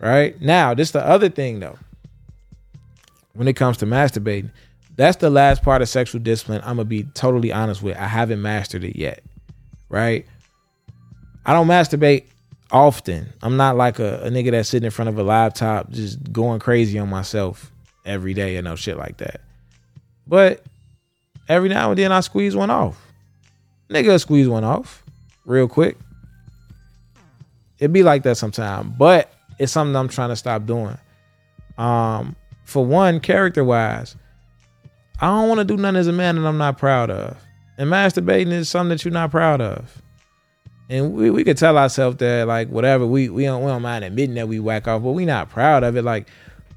Right? 0.00 0.40
Now, 0.40 0.74
this 0.74 0.90
the 0.92 1.04
other 1.04 1.28
thing 1.28 1.60
though. 1.60 1.78
When 3.32 3.46
it 3.48 3.54
comes 3.54 3.76
to 3.78 3.86
masturbating, 3.86 4.50
that's 4.96 5.16
the 5.18 5.30
last 5.30 5.62
part 5.62 5.82
of 5.82 5.88
sexual 5.88 6.20
discipline. 6.20 6.60
I'm 6.62 6.76
gonna 6.76 6.84
be 6.84 7.04
totally 7.14 7.52
honest 7.52 7.82
with. 7.82 7.96
I 7.96 8.06
haven't 8.06 8.42
mastered 8.42 8.84
it 8.84 8.96
yet. 8.96 9.22
Right? 9.88 10.26
I 11.46 11.52
don't 11.52 11.66
masturbate 11.66 12.24
often. 12.70 13.32
I'm 13.42 13.56
not 13.56 13.76
like 13.76 13.98
a, 13.98 14.20
a 14.22 14.30
nigga 14.30 14.50
that's 14.50 14.68
sitting 14.68 14.84
in 14.84 14.90
front 14.90 15.08
of 15.08 15.18
a 15.18 15.22
laptop 15.22 15.90
just 15.90 16.32
going 16.32 16.60
crazy 16.60 16.98
on 16.98 17.08
myself 17.08 17.70
every 18.04 18.34
day 18.34 18.56
and 18.56 18.64
no 18.64 18.76
shit 18.76 18.96
like 18.96 19.18
that. 19.18 19.40
But 20.26 20.64
every 21.48 21.68
now 21.68 21.90
and 21.90 21.98
then 21.98 22.12
I 22.12 22.20
squeeze 22.20 22.54
one 22.54 22.70
off. 22.70 23.00
Nigga 23.88 24.20
squeeze 24.20 24.48
one 24.48 24.64
off 24.64 25.04
real 25.44 25.68
quick. 25.68 25.96
It 27.80 27.92
be 27.92 28.02
like 28.02 28.22
that 28.24 28.36
sometimes, 28.36 28.94
but 28.96 29.32
it's 29.58 29.72
something 29.72 29.96
I'm 29.96 30.08
trying 30.08 30.28
to 30.28 30.36
stop 30.36 30.66
doing. 30.66 30.96
Um, 31.78 32.36
for 32.64 32.84
one, 32.84 33.20
character 33.20 33.64
wise, 33.64 34.16
I 35.20 35.28
don't 35.28 35.48
want 35.48 35.58
to 35.58 35.64
do 35.64 35.76
nothing 35.76 35.96
as 35.96 36.06
a 36.06 36.12
man 36.12 36.36
that 36.36 36.46
I'm 36.46 36.58
not 36.58 36.78
proud 36.78 37.10
of. 37.10 37.36
And 37.78 37.90
masturbating 37.90 38.52
is 38.52 38.68
something 38.68 38.90
that 38.90 39.04
you're 39.04 39.12
not 39.12 39.30
proud 39.30 39.60
of. 39.60 40.02
And 40.90 41.14
we, 41.14 41.30
we 41.30 41.44
could 41.44 41.56
tell 41.56 41.78
ourselves 41.78 42.18
that 42.18 42.46
like 42.46 42.68
whatever 42.68 43.06
we 43.06 43.28
we 43.28 43.44
don't 43.44 43.62
we 43.62 43.70
don't 43.70 43.80
mind 43.80 44.04
admitting 44.04 44.34
that 44.34 44.48
we 44.48 44.58
whack 44.58 44.88
off, 44.88 45.02
but 45.02 45.12
we 45.12 45.24
not 45.24 45.48
proud 45.48 45.84
of 45.84 45.96
it. 45.96 46.02
Like 46.02 46.28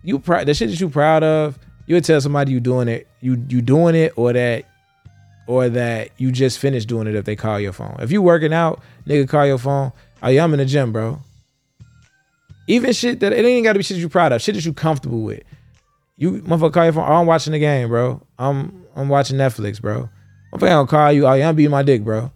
you 0.03 0.19
the 0.19 0.53
shit 0.53 0.69
that 0.69 0.79
you 0.79 0.87
proud 0.87 1.23
of, 1.23 1.57
you 1.87 1.95
would 1.95 2.05
tell 2.05 2.21
somebody 2.21 2.51
you 2.51 2.59
doing 2.59 2.87
it, 2.87 3.07
you 3.21 3.43
you 3.49 3.61
doing 3.61 3.95
it, 3.95 4.13
or 4.15 4.31
that 4.31 4.65
or 5.47 5.67
that 5.69 6.09
you 6.17 6.31
just 6.31 6.59
finished 6.59 6.87
doing 6.87 7.07
it 7.07 7.15
if 7.15 7.25
they 7.25 7.35
call 7.35 7.59
your 7.59 7.73
phone. 7.73 7.95
If 7.99 8.11
you 8.11 8.21
working 8.21 8.53
out, 8.53 8.81
nigga 9.07 9.27
call 9.27 9.45
your 9.45 9.57
phone. 9.57 9.91
Oh 10.23 10.29
yeah, 10.29 10.45
I'm 10.45 10.53
in 10.53 10.59
the 10.59 10.65
gym, 10.65 10.93
bro. 10.93 11.19
Even 12.67 12.93
shit 12.93 13.19
that 13.19 13.33
it 13.33 13.43
ain't 13.43 13.65
gotta 13.65 13.77
be 13.77 13.83
shit 13.83 13.97
you 13.97 14.07
proud 14.07 14.31
of, 14.31 14.41
shit 14.41 14.55
that 14.55 14.65
you 14.65 14.71
comfortable 14.71 15.21
with. 15.21 15.43
You 16.15 16.41
motherfucker 16.41 16.73
call 16.73 16.83
your 16.85 16.93
phone. 16.93 17.09
Oh, 17.09 17.13
I'm 17.13 17.25
watching 17.25 17.51
the 17.51 17.59
game, 17.59 17.89
bro. 17.89 18.25
I'm 18.39 18.85
I'm 18.95 19.09
watching 19.09 19.37
Netflix, 19.37 19.81
bro. 19.81 20.09
Motherfucker 20.53 20.59
gonna 20.69 20.87
call 20.87 21.11
you. 21.11 21.27
Oh 21.27 21.33
yeah, 21.33 21.49
I'm 21.49 21.55
beating 21.55 21.71
my 21.71 21.83
dick, 21.83 22.03
bro. 22.03 22.31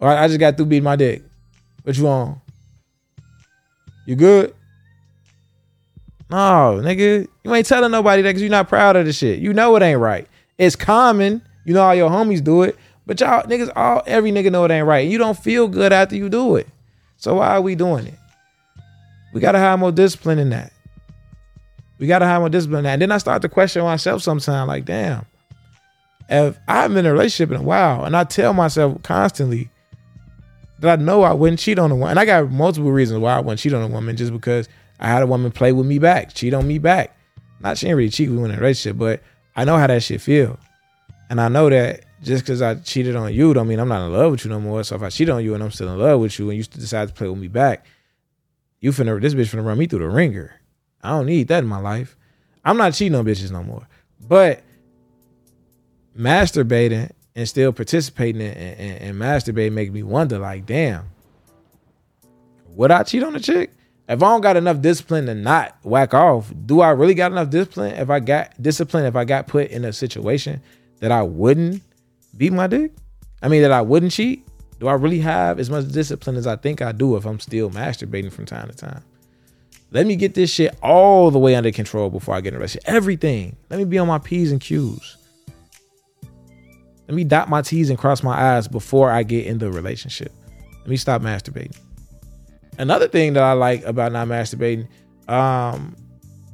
Right, 0.00 0.18
I 0.18 0.26
just 0.28 0.40
got 0.40 0.56
through 0.56 0.66
beating 0.66 0.84
my 0.84 0.96
dick. 0.96 1.22
What 1.82 1.96
you 1.96 2.08
on? 2.08 2.40
You 4.06 4.16
good? 4.16 4.54
No, 6.30 6.80
nigga. 6.82 7.28
You 7.44 7.54
ain't 7.54 7.66
telling 7.66 7.90
nobody 7.90 8.22
that 8.22 8.30
because 8.30 8.40
you're 8.40 8.50
not 8.50 8.68
proud 8.68 8.96
of 8.96 9.04
the 9.04 9.12
shit. 9.12 9.40
You 9.40 9.52
know 9.52 9.76
it 9.76 9.82
ain't 9.82 10.00
right. 10.00 10.26
It's 10.56 10.74
common. 10.74 11.42
You 11.66 11.74
know 11.74 11.82
all 11.82 11.94
your 11.94 12.08
homies 12.08 12.42
do 12.42 12.62
it. 12.62 12.76
But 13.06 13.20
y'all 13.20 13.42
niggas, 13.42 13.72
all 13.74 14.02
every 14.06 14.30
nigga 14.32 14.50
know 14.52 14.64
it 14.64 14.70
ain't 14.70 14.86
right. 14.86 15.08
You 15.08 15.18
don't 15.18 15.38
feel 15.38 15.68
good 15.68 15.92
after 15.92 16.16
you 16.16 16.28
do 16.28 16.56
it. 16.56 16.68
So 17.16 17.36
why 17.36 17.48
are 17.48 17.60
we 17.60 17.74
doing 17.74 18.06
it? 18.06 18.18
We 19.32 19.40
gotta 19.40 19.58
have 19.58 19.78
more 19.78 19.92
discipline 19.92 20.38
in 20.38 20.50
that. 20.50 20.72
We 21.98 22.06
gotta 22.06 22.26
have 22.26 22.42
more 22.42 22.48
discipline 22.48 22.80
in 22.80 22.84
that. 22.84 22.92
And 22.94 23.02
then 23.02 23.12
I 23.12 23.18
start 23.18 23.42
to 23.42 23.48
question 23.48 23.82
myself 23.82 24.22
sometimes, 24.22 24.68
like, 24.68 24.84
damn, 24.84 25.24
if 26.28 26.58
I'm 26.68 26.96
in 26.96 27.06
a 27.06 27.12
relationship 27.12 27.54
in 27.54 27.60
a 27.60 27.64
while 27.64 28.04
and 28.04 28.16
I 28.16 28.24
tell 28.24 28.52
myself 28.54 29.02
constantly 29.02 29.68
that 30.80 30.98
I 30.98 31.02
know 31.02 31.22
I 31.22 31.32
wouldn't 31.32 31.60
cheat 31.60 31.78
on 31.78 31.90
a 31.90 31.94
woman. 31.94 32.10
And 32.10 32.18
I 32.18 32.24
got 32.24 32.50
multiple 32.50 32.90
reasons 32.90 33.20
why 33.20 33.36
I 33.36 33.40
wouldn't 33.40 33.60
cheat 33.60 33.72
on 33.72 33.82
a 33.82 33.86
woman, 33.86 34.16
just 34.16 34.32
because 34.32 34.68
I 34.98 35.08
had 35.08 35.22
a 35.22 35.26
woman 35.26 35.52
play 35.52 35.72
with 35.72 35.86
me 35.86 35.98
back, 35.98 36.34
cheat 36.34 36.54
on 36.54 36.66
me 36.66 36.78
back. 36.78 37.16
Not 37.60 37.78
she 37.78 37.86
ain't 37.86 37.96
really 37.96 38.10
cheat 38.10 38.28
with 38.28 38.38
me 38.38 38.44
in 38.46 38.50
a 38.50 38.56
relationship, 38.56 38.98
but 38.98 39.22
I 39.54 39.64
know 39.64 39.76
how 39.76 39.86
that 39.86 40.02
shit 40.02 40.20
feel. 40.20 40.58
And 41.30 41.40
I 41.40 41.48
know 41.48 41.70
that 41.70 42.04
just 42.22 42.44
because 42.44 42.62
I 42.62 42.76
cheated 42.76 43.16
on 43.16 43.32
you 43.32 43.52
don't 43.52 43.68
mean 43.68 43.80
I'm 43.80 43.88
not 43.88 44.06
in 44.06 44.12
love 44.12 44.32
with 44.32 44.44
you 44.44 44.50
no 44.50 44.60
more. 44.60 44.84
So 44.84 44.96
if 44.96 45.02
I 45.02 45.10
cheat 45.10 45.28
on 45.28 45.42
you 45.44 45.54
and 45.54 45.62
I'm 45.62 45.70
still 45.70 45.92
in 45.92 45.98
love 45.98 46.20
with 46.20 46.38
you 46.38 46.50
and 46.50 46.58
you 46.58 46.64
decide 46.64 47.08
to 47.08 47.14
play 47.14 47.28
with 47.28 47.38
me 47.38 47.48
back, 47.48 47.84
you 48.80 48.92
finna 48.92 49.20
this 49.20 49.34
bitch 49.34 49.54
finna 49.54 49.64
run 49.64 49.78
me 49.78 49.86
through 49.86 50.00
the 50.00 50.08
ringer. 50.08 50.60
I 51.02 51.10
don't 51.10 51.26
need 51.26 51.48
that 51.48 51.64
in 51.64 51.68
my 51.68 51.78
life. 51.78 52.16
I'm 52.64 52.76
not 52.76 52.94
cheating 52.94 53.16
on 53.16 53.24
bitches 53.24 53.50
no 53.50 53.62
more. 53.64 53.88
But 54.20 54.62
masturbating 56.16 57.10
and 57.34 57.48
still 57.48 57.72
participating 57.72 58.40
in, 58.40 58.52
and, 58.52 59.02
and 59.02 59.16
masturbating 59.18 59.72
make 59.72 59.92
me 59.92 60.02
wonder, 60.02 60.38
like, 60.38 60.66
damn, 60.66 61.06
would 62.68 62.90
I 62.90 63.02
cheat 63.02 63.22
on 63.22 63.34
a 63.34 63.40
chick? 63.40 63.72
If 64.08 64.22
I 64.22 64.26
don't 64.26 64.40
got 64.40 64.56
enough 64.56 64.80
discipline 64.80 65.26
to 65.26 65.34
not 65.34 65.76
whack 65.82 66.12
off, 66.12 66.52
do 66.66 66.80
I 66.80 66.90
really 66.90 67.14
got 67.14 67.32
enough 67.32 67.50
discipline? 67.50 67.94
If 67.94 68.10
I 68.10 68.20
got 68.20 68.60
discipline, 68.60 69.06
if 69.06 69.16
I 69.16 69.24
got 69.24 69.46
put 69.46 69.70
in 69.70 69.84
a 69.84 69.92
situation 69.92 70.60
that 71.00 71.10
I 71.10 71.22
wouldn't 71.22 71.82
beat 72.36 72.52
my 72.52 72.66
dick, 72.66 72.92
I 73.42 73.48
mean 73.48 73.62
that 73.62 73.72
I 73.72 73.82
wouldn't 73.82 74.12
cheat. 74.12 74.46
Do 74.80 74.88
I 74.88 74.94
really 74.94 75.20
have 75.20 75.60
as 75.60 75.70
much 75.70 75.88
discipline 75.88 76.36
as 76.36 76.46
I 76.46 76.56
think 76.56 76.82
I 76.82 76.92
do 76.92 77.16
if 77.16 77.24
I'm 77.24 77.38
still 77.38 77.70
masturbating 77.70 78.32
from 78.32 78.46
time 78.46 78.68
to 78.68 78.74
time? 78.74 79.04
Let 79.92 80.06
me 80.06 80.16
get 80.16 80.34
this 80.34 80.50
shit 80.50 80.76
all 80.82 81.30
the 81.30 81.38
way 81.38 81.54
under 81.54 81.70
control 81.70 82.10
before 82.10 82.34
I 82.34 82.40
get 82.40 82.48
in 82.48 82.54
a 82.54 82.58
relationship. 82.58 82.88
Everything. 82.88 83.56
Let 83.68 83.78
me 83.78 83.84
be 83.84 83.98
on 83.98 84.08
my 84.08 84.18
P's 84.18 84.50
and 84.50 84.60
Q's. 84.60 85.18
Let 87.06 87.14
me 87.14 87.24
dot 87.24 87.50
my 87.50 87.62
T's 87.62 87.90
and 87.90 87.98
cross 87.98 88.22
my 88.22 88.56
I's 88.56 88.68
before 88.68 89.10
I 89.10 89.22
get 89.22 89.46
in 89.46 89.58
the 89.58 89.70
relationship. 89.70 90.32
Let 90.80 90.88
me 90.88 90.96
stop 90.96 91.20
masturbating. 91.22 91.76
Another 92.78 93.06
thing 93.06 93.34
that 93.34 93.42
I 93.42 93.52
like 93.52 93.84
about 93.84 94.12
not 94.12 94.28
masturbating, 94.28 94.88
um, 95.28 95.94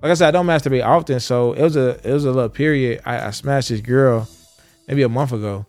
like 0.02 0.10
I 0.10 0.14
said, 0.14 0.28
I 0.28 0.30
don't 0.32 0.46
masturbate 0.46 0.84
often. 0.84 1.20
So 1.20 1.52
it 1.52 1.62
was 1.62 1.76
a 1.76 2.00
it 2.08 2.12
was 2.12 2.24
a 2.24 2.32
little 2.32 2.48
period. 2.48 3.02
I, 3.04 3.28
I 3.28 3.30
smashed 3.30 3.68
this 3.68 3.80
girl 3.80 4.28
maybe 4.88 5.02
a 5.02 5.08
month 5.08 5.32
ago. 5.32 5.64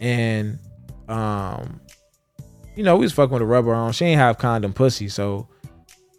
And 0.00 0.58
um, 1.08 1.80
you 2.76 2.84
know, 2.84 2.96
we 2.96 3.04
was 3.04 3.12
fucking 3.12 3.32
with 3.32 3.42
a 3.42 3.46
rubber 3.46 3.74
on. 3.74 3.92
She 3.92 4.04
ain't 4.04 4.20
have 4.20 4.38
condom 4.38 4.72
pussy, 4.72 5.08
so 5.08 5.48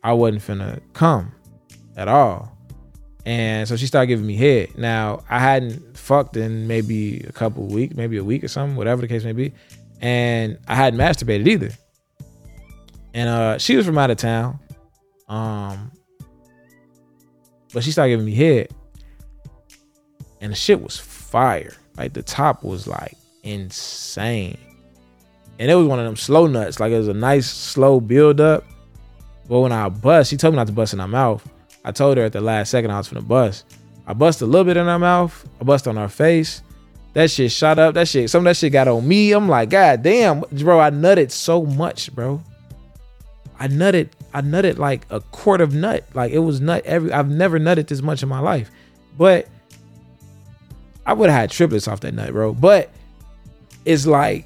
I 0.04 0.14
wasn't 0.14 0.44
finna 0.44 0.82
come 0.94 1.32
at 1.96 2.08
all. 2.08 2.58
And 3.26 3.68
so 3.68 3.76
she 3.76 3.86
started 3.86 4.08
giving 4.08 4.26
me 4.26 4.36
head. 4.36 4.78
Now 4.78 5.24
I 5.30 5.40
hadn't 5.40 5.98
fucked 5.98 6.36
in 6.38 6.68
maybe 6.68 7.22
a 7.22 7.32
couple 7.32 7.66
weeks, 7.68 7.96
maybe 7.96 8.18
a 8.18 8.24
week 8.24 8.44
or 8.44 8.48
something, 8.48 8.76
whatever 8.76 9.02
the 9.02 9.08
case 9.08 9.24
may 9.24 9.34
be. 9.34 9.54
And 10.02 10.58
I 10.68 10.76
hadn't 10.76 11.00
masturbated 11.00 11.48
either. 11.48 11.72
And 13.14 13.30
uh 13.30 13.58
she 13.58 13.76
was 13.76 13.86
from 13.86 13.98
out 13.98 14.10
of 14.10 14.18
town. 14.18 14.60
Um 15.28 15.92
but 17.74 17.84
she 17.84 17.92
started 17.92 18.12
giving 18.12 18.26
me 18.26 18.34
head. 18.34 18.70
And 20.42 20.54
the 20.54 20.56
shit 20.56 20.82
was 20.82 20.98
fire. 21.30 21.74
Like 21.98 22.14
the 22.14 22.24
top 22.24 22.64
was 22.64 22.88
like 22.88 23.18
insane. 23.44 24.58
And 25.60 25.70
it 25.70 25.76
was 25.76 25.88
one 25.88 26.00
of 26.00 26.06
them 26.06 26.16
slow 26.16 26.48
nuts. 26.48 26.80
Like 26.80 26.92
it 26.92 26.98
was 26.98 27.08
a 27.08 27.14
nice 27.14 27.50
slow 27.50 28.00
build 28.00 28.40
up. 28.40 28.64
But 29.48 29.60
when 29.62 29.72
I 29.72 29.90
bust, 29.90 30.30
she 30.30 30.38
told 30.38 30.54
me 30.54 30.58
not 30.58 30.68
to 30.68 30.74
bust 30.74 30.94
in 30.94 31.00
her 31.00 31.08
mouth. 31.08 31.48
I 31.84 31.92
told 31.92 32.18
her 32.18 32.26
at 32.26 32.34
the 32.34 32.42
last 32.42 32.70
second 32.70 32.92
I 32.92 32.98
was 32.98 33.10
gonna 33.10 33.26
bust. 33.26 33.66
I 34.08 34.14
bust 34.14 34.42
a 34.42 34.46
little 34.46 34.66
bit 34.66 34.78
in 34.78 34.86
her 34.86 35.00
mouth. 35.00 35.48
I 35.60 35.64
bust 35.64 35.88
on 35.88 35.98
her 35.98 36.08
face. 36.08 36.62
That 37.14 37.32
shit 37.32 37.52
shot 37.52 37.80
up. 37.80 37.96
That 37.96 38.08
shit, 38.08 38.30
some 38.30 38.40
of 38.40 38.46
that 38.46 38.58
shit 38.58 38.72
got 38.72 38.88
on 38.88 39.08
me. 39.08 39.32
I'm 39.32 39.50
like, 39.50 39.70
God 39.70 40.04
damn, 40.04 40.42
bro, 40.52 40.80
I 40.80 40.92
nutted 40.92 41.32
so 41.32 41.66
much, 41.66 42.14
bro. 42.14 42.42
I 43.60 43.68
nutted, 43.68 44.10
I 44.34 44.42
nutted 44.42 44.78
like 44.78 45.06
a 45.10 45.20
quart 45.20 45.62
of 45.62 45.74
nut. 45.74 46.06
Like 46.14 46.32
it 46.32 46.40
was 46.40 46.62
nut 46.62 46.86
every 46.86 47.12
I've 47.12 47.30
never 47.30 47.60
nutted 47.60 47.88
this 47.88 48.02
much 48.02 48.24
in 48.24 48.30
my 48.30 48.40
life. 48.40 48.72
But 49.18 49.48
I 51.06 51.14
would 51.14 51.30
have 51.30 51.40
had 51.40 51.52
triplets 51.52 51.88
off 51.88 52.02
that 52.02 52.14
nut, 52.14 52.32
bro. 52.32 52.54
But 52.54 52.92
it's 53.86 54.06
like 54.06 54.46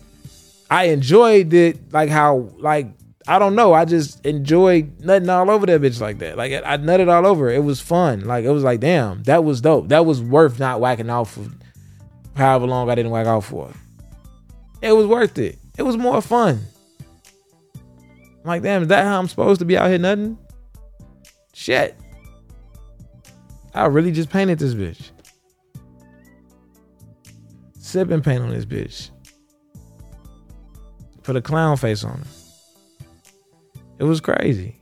I 0.69 0.85
enjoyed 0.85 1.53
it, 1.53 1.91
like 1.93 2.09
how 2.09 2.49
like 2.57 2.87
I 3.27 3.39
don't 3.39 3.55
know. 3.55 3.73
I 3.73 3.85
just 3.85 4.25
enjoyed 4.25 4.99
nutting 4.99 5.29
all 5.29 5.49
over 5.49 5.65
that 5.65 5.81
bitch 5.81 6.01
like 6.01 6.19
that. 6.19 6.37
Like 6.37 6.51
I, 6.51 6.77
nutted 6.77 7.09
all 7.09 7.25
over. 7.25 7.49
It 7.49 7.63
was 7.63 7.79
fun. 7.79 8.21
Like 8.25 8.43
it 8.43 8.51
was 8.51 8.63
like, 8.63 8.81
damn, 8.81 9.23
that 9.23 9.43
was 9.43 9.61
dope. 9.61 9.89
That 9.89 10.05
was 10.05 10.21
worth 10.21 10.59
not 10.59 10.81
whacking 10.81 11.09
off 11.09 11.33
for 11.33 11.45
however 12.35 12.67
long 12.67 12.89
I 12.89 12.95
didn't 12.95 13.11
whack 13.11 13.27
off 13.27 13.45
for. 13.45 13.71
It 14.81 14.91
was 14.91 15.07
worth 15.07 15.37
it. 15.37 15.57
It 15.77 15.83
was 15.83 15.95
more 15.95 16.21
fun. 16.21 16.61
I'm 17.75 18.47
like, 18.47 18.63
damn, 18.63 18.81
is 18.81 18.89
that 18.89 19.05
how 19.05 19.19
I'm 19.19 19.27
supposed 19.29 19.59
to 19.59 19.65
be 19.65 19.77
out 19.77 19.89
here 19.89 19.97
nutting? 19.97 20.37
Shit. 21.53 21.97
I 23.73 23.85
really 23.85 24.11
just 24.11 24.29
painted 24.29 24.59
this 24.59 24.73
bitch. 24.73 25.11
Sipping 27.93 28.21
paint 28.21 28.41
on 28.41 28.49
this 28.49 28.65
bitch. 28.65 29.11
Put 31.21 31.35
a 31.35 31.43
clown 31.43 31.77
face 31.77 32.03
on 32.03 32.17
her. 32.17 32.25
It 33.99 34.03
was 34.05 34.19
crazy. 34.19 34.81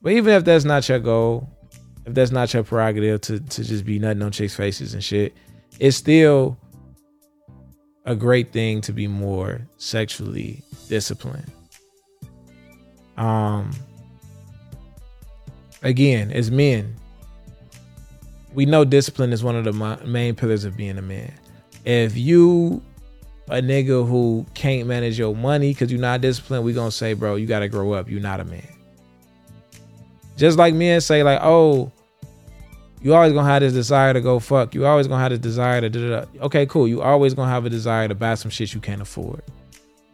But 0.00 0.12
even 0.12 0.32
if 0.32 0.46
that's 0.46 0.64
not 0.64 0.88
your 0.88 0.98
goal, 0.98 1.46
if 2.06 2.14
that's 2.14 2.30
not 2.30 2.54
your 2.54 2.62
prerogative 2.62 3.20
to 3.20 3.40
to 3.40 3.64
just 3.64 3.84
be 3.84 3.98
nothing 3.98 4.22
on 4.22 4.32
chicks' 4.32 4.54
faces 4.54 4.94
and 4.94 5.04
shit, 5.04 5.36
it's 5.78 5.98
still 5.98 6.56
a 8.06 8.16
great 8.16 8.50
thing 8.50 8.80
to 8.80 8.94
be 8.94 9.06
more 9.06 9.60
sexually 9.76 10.62
disciplined. 10.88 11.52
Um 13.18 13.72
again, 15.82 16.32
as 16.32 16.50
men, 16.50 16.96
we 18.54 18.66
know 18.66 18.84
discipline 18.84 19.32
is 19.32 19.42
one 19.42 19.56
of 19.56 19.64
the 19.64 20.06
main 20.06 20.34
pillars 20.34 20.64
of 20.64 20.76
being 20.76 20.98
a 20.98 21.02
man. 21.02 21.32
If 21.84 22.16
you 22.16 22.82
a 23.48 23.60
nigga 23.60 24.06
who 24.06 24.46
can't 24.54 24.86
manage 24.86 25.18
your 25.18 25.34
money 25.34 25.72
because 25.72 25.90
you're 25.90 26.00
not 26.00 26.20
disciplined, 26.20 26.64
we 26.64 26.72
gonna 26.72 26.90
say, 26.90 27.14
bro, 27.14 27.34
you 27.34 27.46
gotta 27.46 27.68
grow 27.68 27.92
up. 27.92 28.08
You're 28.08 28.20
not 28.20 28.40
a 28.40 28.44
man. 28.44 28.66
Just 30.36 30.56
like 30.56 30.74
men 30.74 31.00
say, 31.00 31.22
like, 31.22 31.40
oh, 31.42 31.90
you 33.02 33.14
always 33.14 33.32
gonna 33.32 33.48
have 33.48 33.60
this 33.60 33.72
desire 33.72 34.12
to 34.12 34.20
go 34.20 34.38
fuck. 34.38 34.74
You 34.74 34.86
always 34.86 35.08
gonna 35.08 35.22
have 35.22 35.30
this 35.30 35.40
desire 35.40 35.80
to 35.80 35.88
da. 35.88 36.24
Okay, 36.42 36.66
cool. 36.66 36.86
You 36.86 37.02
always 37.02 37.34
gonna 37.34 37.50
have 37.50 37.64
a 37.64 37.70
desire 37.70 38.08
to 38.08 38.14
buy 38.14 38.34
some 38.34 38.50
shit 38.50 38.72
you 38.72 38.80
can't 38.80 39.02
afford, 39.02 39.42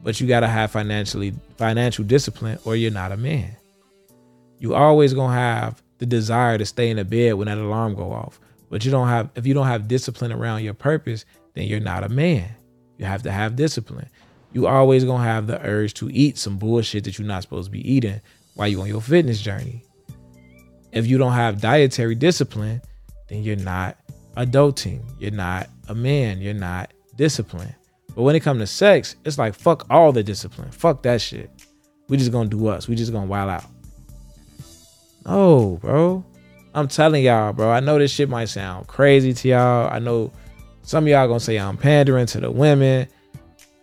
but 0.03 0.21
you 0.21 0.27
gotta 0.27 0.49
have 0.49 0.71
financially 0.71 1.35
financial 1.59 2.05
discipline, 2.05 2.59
or 2.65 2.75
you're 2.77 2.91
not 2.91 3.13
a 3.13 3.17
man. 3.17 3.55
You 4.61 4.75
always 4.75 5.13
gonna 5.13 5.35
have 5.35 5.83
the 5.99 6.07
desire 6.07 6.59
to 6.59 6.67
stay 6.67 6.91
in 6.91 6.97
the 6.97 7.05
bed 7.05 7.35
when 7.35 7.47
that 7.47 7.59
alarm 7.59 7.95
go 7.95 8.13
off, 8.13 8.39
but 8.71 8.85
you 8.85 8.91
don't 8.91 9.09
have 9.09 9.31
if 9.35 9.47
you 9.47 9.55
don't 9.55 9.67
have 9.67 9.89
discipline 9.89 10.33
around 10.33 10.63
your 10.63 10.75
purpose, 10.75 11.25
then 11.55 11.65
you're 11.67 11.81
not 11.81 12.05
a 12.05 12.09
man. 12.09 12.55
You 12.99 13.07
have 13.07 13.23
to 13.23 13.33
have 13.33 13.57
discipline. 13.57 14.09
You 14.53 14.67
always 14.67 15.05
gonna 15.05 15.25
have 15.25 15.47
the 15.47 15.61
urge 15.65 15.95
to 15.95 16.11
eat 16.11 16.39
some 16.39 16.59
bullshit 16.59 17.05
that 17.05 17.19
you're 17.19 17.29
not 17.29 17.43
supposed 17.43 17.67
to 17.67 17.71
be 17.71 17.91
eating 17.91 18.21
while 18.55 18.69
you're 18.69 18.81
on 18.81 18.89
your 18.89 19.01
fitness 19.01 19.41
journey. 19.41 19.83
If 20.93 21.07
you 21.07 21.19
don't 21.19 21.33
have 21.33 21.61
dietary 21.61 22.15
discipline, 22.15 22.81
then 23.29 23.43
you're 23.43 23.57
not 23.57 23.99
adulting. 24.37 25.03
You're 25.19 25.31
not 25.31 25.69
a 25.89 25.95
man. 25.95 26.41
You're 26.41 26.55
not 26.55 26.93
disciplined. 27.17 27.75
But 28.15 28.23
when 28.23 28.35
it 28.35 28.41
comes 28.41 28.61
to 28.61 28.67
sex, 28.67 29.17
it's 29.25 29.37
like 29.37 29.55
fuck 29.55 29.87
all 29.91 30.13
the 30.13 30.23
discipline. 30.23 30.71
Fuck 30.71 31.03
that 31.03 31.21
shit. 31.21 31.51
We 32.09 32.17
just 32.17 32.33
gonna 32.33 32.49
do 32.49 32.69
us. 32.69 32.89
We 32.89 32.95
just 32.95 33.13
gonna 33.13 33.27
wild 33.27 33.51
out. 33.51 33.65
No, 35.27 35.79
bro. 35.81 36.25
I'm 36.75 36.89
telling 36.89 37.25
y'all, 37.25 37.53
bro. 37.53 37.71
I 37.71 37.81
know 37.81 37.99
this 37.99 38.13
shit 38.13 38.29
might 38.29 38.47
sound 38.47 38.87
crazy 38.87 39.33
to 39.33 39.49
y'all. 39.49 39.93
I 39.93 39.99
know 39.99 40.31
some 40.83 41.05
of 41.05 41.09
y'all 41.09 41.27
gonna 41.27 41.41
say 41.41 41.59
I'm 41.59 41.77
pandering 41.77 42.27
to 42.27 42.41
the 42.41 42.51
women. 42.51 43.09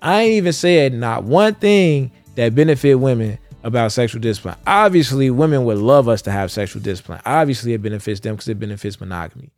I 0.02 0.22
ain't 0.22 0.34
even 0.34 0.54
said 0.54 0.94
not 0.94 1.24
one 1.24 1.56
thing 1.56 2.12
that 2.36 2.56
benefit 2.56 2.96
women 2.96 3.38
about 3.64 3.92
sexual 3.92 4.22
discipline. 4.22 4.56
Obviously, 4.68 5.30
women 5.32 5.66
would 5.66 5.78
love 5.78 6.08
us 6.08 6.22
to 6.24 6.32
have 6.32 6.52
sexual 6.52 6.82
discipline. 6.82 7.22
Obviously, 7.26 7.74
it 7.74 7.82
benefits 7.82 8.20
them 8.20 8.36
because 8.36 8.48
it 8.48 8.60
benefits 8.60 9.00
monogamy. 9.00 9.52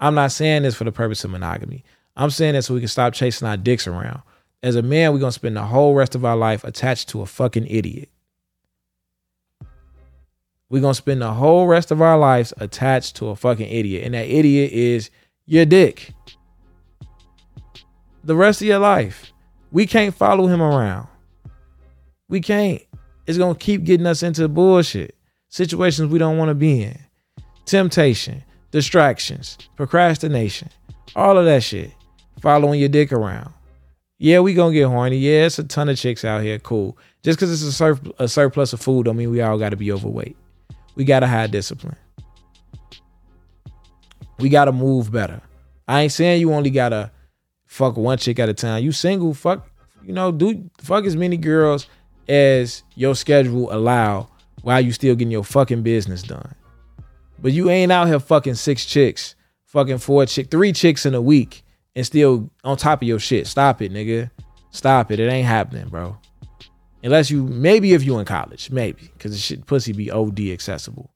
I'm 0.00 0.14
not 0.14 0.32
saying 0.32 0.62
this 0.62 0.74
for 0.74 0.84
the 0.84 0.92
purpose 0.92 1.24
of 1.24 1.30
monogamy. 1.30 1.84
I'm 2.16 2.30
saying 2.30 2.54
this 2.54 2.66
so 2.66 2.74
we 2.74 2.80
can 2.80 2.88
stop 2.88 3.14
chasing 3.14 3.48
our 3.48 3.56
dicks 3.56 3.86
around. 3.86 4.22
As 4.62 4.76
a 4.76 4.82
man, 4.82 5.12
we're 5.12 5.18
gonna 5.18 5.32
spend 5.32 5.56
the 5.56 5.62
whole 5.62 5.94
rest 5.94 6.14
of 6.14 6.24
our 6.24 6.36
life 6.36 6.62
attached 6.62 7.08
to 7.10 7.22
a 7.22 7.26
fucking 7.26 7.66
idiot. 7.66 8.10
We're 10.72 10.80
gonna 10.80 10.94
spend 10.94 11.20
the 11.20 11.34
whole 11.34 11.66
rest 11.66 11.90
of 11.90 12.00
our 12.00 12.16
lives 12.16 12.54
attached 12.56 13.16
to 13.16 13.28
a 13.28 13.36
fucking 13.36 13.68
idiot. 13.68 14.04
And 14.04 14.14
that 14.14 14.26
idiot 14.26 14.72
is 14.72 15.10
your 15.44 15.66
dick. 15.66 16.14
The 18.24 18.34
rest 18.34 18.62
of 18.62 18.68
your 18.68 18.78
life. 18.78 19.34
We 19.70 19.84
can't 19.84 20.14
follow 20.14 20.46
him 20.46 20.62
around. 20.62 21.08
We 22.30 22.40
can't. 22.40 22.80
It's 23.26 23.36
gonna 23.36 23.54
keep 23.54 23.84
getting 23.84 24.06
us 24.06 24.22
into 24.22 24.48
bullshit. 24.48 25.14
Situations 25.50 26.10
we 26.10 26.18
don't 26.18 26.38
want 26.38 26.48
to 26.48 26.54
be 26.54 26.84
in. 26.84 26.98
Temptation, 27.66 28.42
distractions, 28.70 29.58
procrastination, 29.76 30.70
all 31.14 31.36
of 31.36 31.44
that 31.44 31.62
shit. 31.62 31.92
Following 32.40 32.80
your 32.80 32.88
dick 32.88 33.12
around. 33.12 33.52
Yeah, 34.16 34.40
we 34.40 34.54
gonna 34.54 34.72
get 34.72 34.88
horny. 34.88 35.18
Yeah, 35.18 35.44
it's 35.44 35.58
a 35.58 35.64
ton 35.64 35.90
of 35.90 35.98
chicks 35.98 36.24
out 36.24 36.40
here. 36.40 36.58
Cool. 36.58 36.96
Just 37.22 37.38
because 37.38 37.52
it's 37.52 37.62
a, 37.62 37.72
surf- 37.72 38.10
a 38.18 38.26
surplus 38.26 38.72
of 38.72 38.80
food 38.80 39.04
don't 39.04 39.18
mean 39.18 39.30
we 39.30 39.42
all 39.42 39.58
got 39.58 39.68
to 39.68 39.76
be 39.76 39.92
overweight. 39.92 40.34
We 40.94 41.04
gotta 41.04 41.26
have 41.26 41.50
discipline. 41.50 41.96
We 44.38 44.48
gotta 44.48 44.72
move 44.72 45.12
better. 45.12 45.40
I 45.88 46.02
ain't 46.02 46.12
saying 46.12 46.40
you 46.40 46.52
only 46.52 46.70
gotta 46.70 47.10
fuck 47.66 47.96
one 47.96 48.18
chick 48.18 48.38
at 48.38 48.48
a 48.48 48.54
time. 48.54 48.82
You 48.82 48.92
single, 48.92 49.34
fuck, 49.34 49.68
you 50.04 50.12
know, 50.12 50.32
do 50.32 50.70
fuck 50.78 51.04
as 51.04 51.16
many 51.16 51.36
girls 51.36 51.86
as 52.28 52.82
your 52.94 53.14
schedule 53.14 53.72
allow 53.72 54.28
while 54.62 54.80
you 54.80 54.92
still 54.92 55.14
getting 55.14 55.32
your 55.32 55.44
fucking 55.44 55.82
business 55.82 56.22
done. 56.22 56.54
But 57.38 57.52
you 57.52 57.70
ain't 57.70 57.90
out 57.90 58.08
here 58.08 58.20
fucking 58.20 58.54
six 58.54 58.86
chicks, 58.86 59.34
fucking 59.66 59.98
four 59.98 60.26
chick, 60.26 60.50
three 60.50 60.72
chicks 60.72 61.06
in 61.06 61.14
a 61.14 61.20
week, 61.20 61.62
and 61.96 62.06
still 62.06 62.50
on 62.62 62.76
top 62.76 63.02
of 63.02 63.08
your 63.08 63.18
shit. 63.18 63.46
Stop 63.46 63.82
it, 63.82 63.92
nigga. 63.92 64.30
Stop 64.70 65.10
it. 65.10 65.20
It 65.20 65.28
ain't 65.28 65.46
happening, 65.46 65.88
bro. 65.88 66.16
Unless 67.02 67.30
you 67.30 67.42
maybe 67.44 67.94
if 67.94 68.04
you 68.04 68.18
in 68.18 68.24
college, 68.24 68.70
maybe 68.70 69.10
because 69.12 69.32
the 69.32 69.38
shit 69.38 69.66
pussy 69.66 69.92
be 69.92 70.10
OD 70.10 70.40
accessible. 70.50 71.12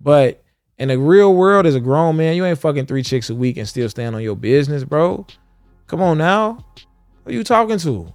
But 0.00 0.42
in 0.78 0.88
the 0.88 0.98
real 0.98 1.34
world, 1.34 1.66
as 1.66 1.74
a 1.74 1.80
grown 1.80 2.16
man, 2.16 2.36
you 2.36 2.44
ain't 2.44 2.58
fucking 2.58 2.86
three 2.86 3.02
chicks 3.02 3.30
a 3.30 3.34
week 3.34 3.56
and 3.56 3.68
still 3.68 3.88
stand 3.88 4.14
on 4.14 4.22
your 4.22 4.36
business, 4.36 4.84
bro. 4.84 5.26
Come 5.86 6.00
on 6.00 6.18
now, 6.18 6.64
who 7.24 7.32
you 7.32 7.44
talking 7.44 7.78
to? 7.78 8.12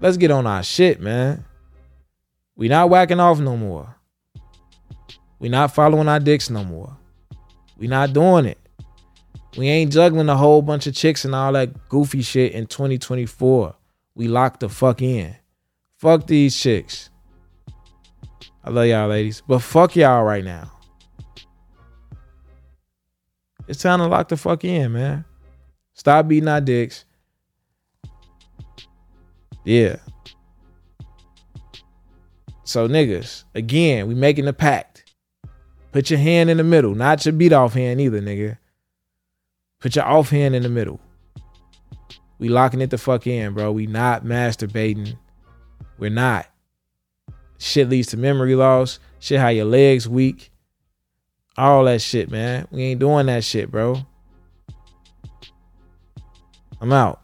Let's 0.00 0.16
get 0.16 0.30
on 0.30 0.46
our 0.46 0.62
shit, 0.62 1.00
man. 1.00 1.44
We 2.56 2.68
not 2.68 2.88
whacking 2.88 3.20
off 3.20 3.40
no 3.40 3.56
more. 3.56 3.96
We 5.40 5.48
not 5.48 5.74
following 5.74 6.08
our 6.08 6.20
dicks 6.20 6.50
no 6.50 6.64
more. 6.64 6.96
We 7.76 7.86
not 7.86 8.12
doing 8.12 8.44
it. 8.44 8.58
We 9.56 9.68
ain't 9.68 9.92
juggling 9.92 10.28
a 10.28 10.36
whole 10.36 10.62
bunch 10.62 10.86
of 10.86 10.94
chicks 10.94 11.24
and 11.24 11.34
all 11.34 11.52
that 11.52 11.88
goofy 11.88 12.22
shit 12.22 12.52
in 12.52 12.66
2024. 12.66 13.74
We 14.18 14.26
locked 14.26 14.60
the 14.60 14.68
fuck 14.68 15.00
in. 15.00 15.36
Fuck 15.96 16.26
these 16.26 16.58
chicks. 16.58 17.08
I 18.64 18.70
love 18.70 18.86
y'all 18.86 19.08
ladies, 19.08 19.44
but 19.46 19.60
fuck 19.60 19.94
y'all 19.94 20.24
right 20.24 20.42
now. 20.44 20.72
It's 23.68 23.80
time 23.80 24.00
to 24.00 24.08
lock 24.08 24.26
the 24.26 24.36
fuck 24.36 24.64
in, 24.64 24.92
man. 24.92 25.24
Stop 25.92 26.26
beating 26.26 26.48
our 26.48 26.60
dicks. 26.60 27.04
Yeah. 29.64 29.98
So 32.64 32.88
niggas, 32.88 33.44
again, 33.54 34.08
we 34.08 34.16
making 34.16 34.48
a 34.48 34.52
pact. 34.52 35.14
Put 35.92 36.10
your 36.10 36.18
hand 36.18 36.50
in 36.50 36.56
the 36.56 36.64
middle, 36.64 36.96
not 36.96 37.24
your 37.24 37.34
beat 37.34 37.52
off 37.52 37.74
hand 37.74 38.00
either, 38.00 38.20
nigga. 38.20 38.58
Put 39.78 39.94
your 39.94 40.06
off 40.06 40.30
hand 40.30 40.56
in 40.56 40.64
the 40.64 40.68
middle. 40.68 40.98
We 42.38 42.48
locking 42.48 42.80
it 42.80 42.90
the 42.90 42.98
fuck 42.98 43.26
in, 43.26 43.54
bro. 43.54 43.72
We 43.72 43.86
not 43.86 44.24
masturbating. 44.24 45.16
We're 45.98 46.10
not. 46.10 46.46
Shit 47.58 47.88
leads 47.88 48.08
to 48.08 48.16
memory 48.16 48.54
loss. 48.54 49.00
Shit 49.18 49.40
how 49.40 49.48
your 49.48 49.64
legs 49.64 50.08
weak. 50.08 50.50
All 51.56 51.84
that 51.84 52.00
shit, 52.00 52.30
man. 52.30 52.68
We 52.70 52.84
ain't 52.84 53.00
doing 53.00 53.26
that 53.26 53.42
shit, 53.42 53.70
bro. 53.70 54.06
I'm 56.80 56.92
out. 56.92 57.20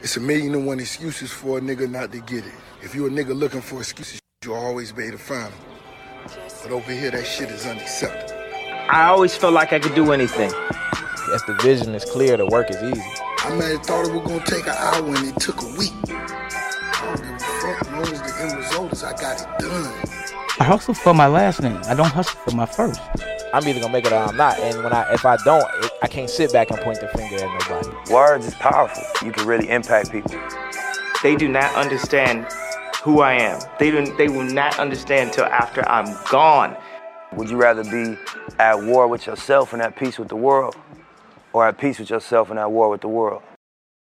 It's 0.00 0.16
a 0.16 0.20
million 0.20 0.54
and 0.54 0.66
one 0.66 0.80
excuses 0.80 1.30
for 1.30 1.58
a 1.58 1.60
nigga 1.60 1.88
not 1.88 2.10
to 2.10 2.20
get 2.20 2.44
it. 2.44 2.52
If 2.82 2.94
you 2.94 3.06
a 3.06 3.10
nigga 3.10 3.34
looking 3.34 3.60
for 3.60 3.78
excuses, 3.78 4.20
you'll 4.44 4.56
always 4.56 4.90
be 4.90 5.04
able 5.04 5.18
to 5.18 5.22
find 5.22 5.52
them. 5.52 5.60
But 6.62 6.72
over 6.72 6.90
here, 6.90 7.12
that 7.12 7.24
shit 7.24 7.50
is 7.50 7.64
unacceptable. 7.64 8.42
I 8.90 9.04
always 9.04 9.36
felt 9.36 9.54
like 9.54 9.72
I 9.72 9.78
could 9.78 9.94
do 9.94 10.12
anything. 10.12 10.50
Yes, 10.50 11.42
the 11.46 11.54
vision 11.62 11.94
is 11.94 12.04
clear. 12.04 12.36
The 12.36 12.46
work 12.46 12.68
is 12.70 12.82
easy. 12.82 13.02
I 13.44 13.54
might 13.56 13.64
have 13.64 13.82
thought 13.82 14.06
it 14.08 14.14
was 14.14 14.26
gonna 14.26 14.46
take 14.46 14.66
an 14.66 14.74
hour 14.74 15.06
and 15.06 15.28
it 15.28 15.38
took 15.38 15.60
a 15.60 15.66
week. 15.76 15.92
I 16.08 17.04
don't 17.04 17.16
give 17.18 17.30
a 17.30 17.38
fuck. 17.38 17.80
As 17.82 17.90
long 17.92 18.02
as 18.02 18.22
the 18.22 18.42
end 18.42 18.56
result 18.56 18.92
is 18.94 19.04
I 19.04 19.12
got 19.12 19.38
it 19.38 19.58
done. 19.58 19.92
I 20.58 20.64
hustle 20.64 20.94
for 20.94 21.12
my 21.12 21.26
last 21.26 21.60
name. 21.60 21.78
I 21.84 21.94
don't 21.94 22.10
hustle 22.10 22.40
for 22.40 22.56
my 22.56 22.64
first. 22.64 23.02
I'm 23.52 23.68
either 23.68 23.80
gonna 23.80 23.92
make 23.92 24.06
it 24.06 24.12
or 24.12 24.16
I'm 24.16 24.34
not. 24.34 24.58
And 24.60 24.82
when 24.82 24.94
I, 24.94 25.12
if 25.12 25.26
I 25.26 25.36
don't, 25.44 25.62
it, 25.84 25.90
I 26.02 26.06
can't 26.06 26.30
sit 26.30 26.54
back 26.54 26.70
and 26.70 26.80
point 26.80 27.00
the 27.00 27.08
finger 27.08 27.36
at 27.36 27.68
nobody. 27.68 28.10
Words 28.10 28.46
is 28.46 28.54
powerful. 28.54 29.04
You 29.22 29.30
can 29.30 29.46
really 29.46 29.68
impact 29.68 30.10
people. 30.10 30.40
They 31.22 31.36
do 31.36 31.46
not 31.46 31.74
understand 31.74 32.46
who 33.02 33.20
I 33.20 33.34
am. 33.34 33.60
They 33.78 33.90
don't. 33.90 34.16
They 34.16 34.28
will 34.28 34.44
not 34.44 34.78
understand 34.78 35.28
until 35.28 35.44
after 35.44 35.86
I'm 35.86 36.16
gone. 36.30 36.78
Would 37.34 37.50
you 37.50 37.58
rather 37.58 37.84
be 37.84 38.16
at 38.58 38.82
war 38.82 39.06
with 39.06 39.26
yourself 39.26 39.74
and 39.74 39.82
at 39.82 39.96
peace 39.96 40.18
with 40.18 40.28
the 40.28 40.36
world, 40.36 40.76
or 41.54 41.66
at 41.66 41.78
peace 41.78 41.98
with 42.00 42.10
yourself 42.10 42.50
and 42.50 42.58
at 42.58 42.70
war 42.70 42.90
with 42.90 43.00
the 43.00 43.08
world? 43.08 43.42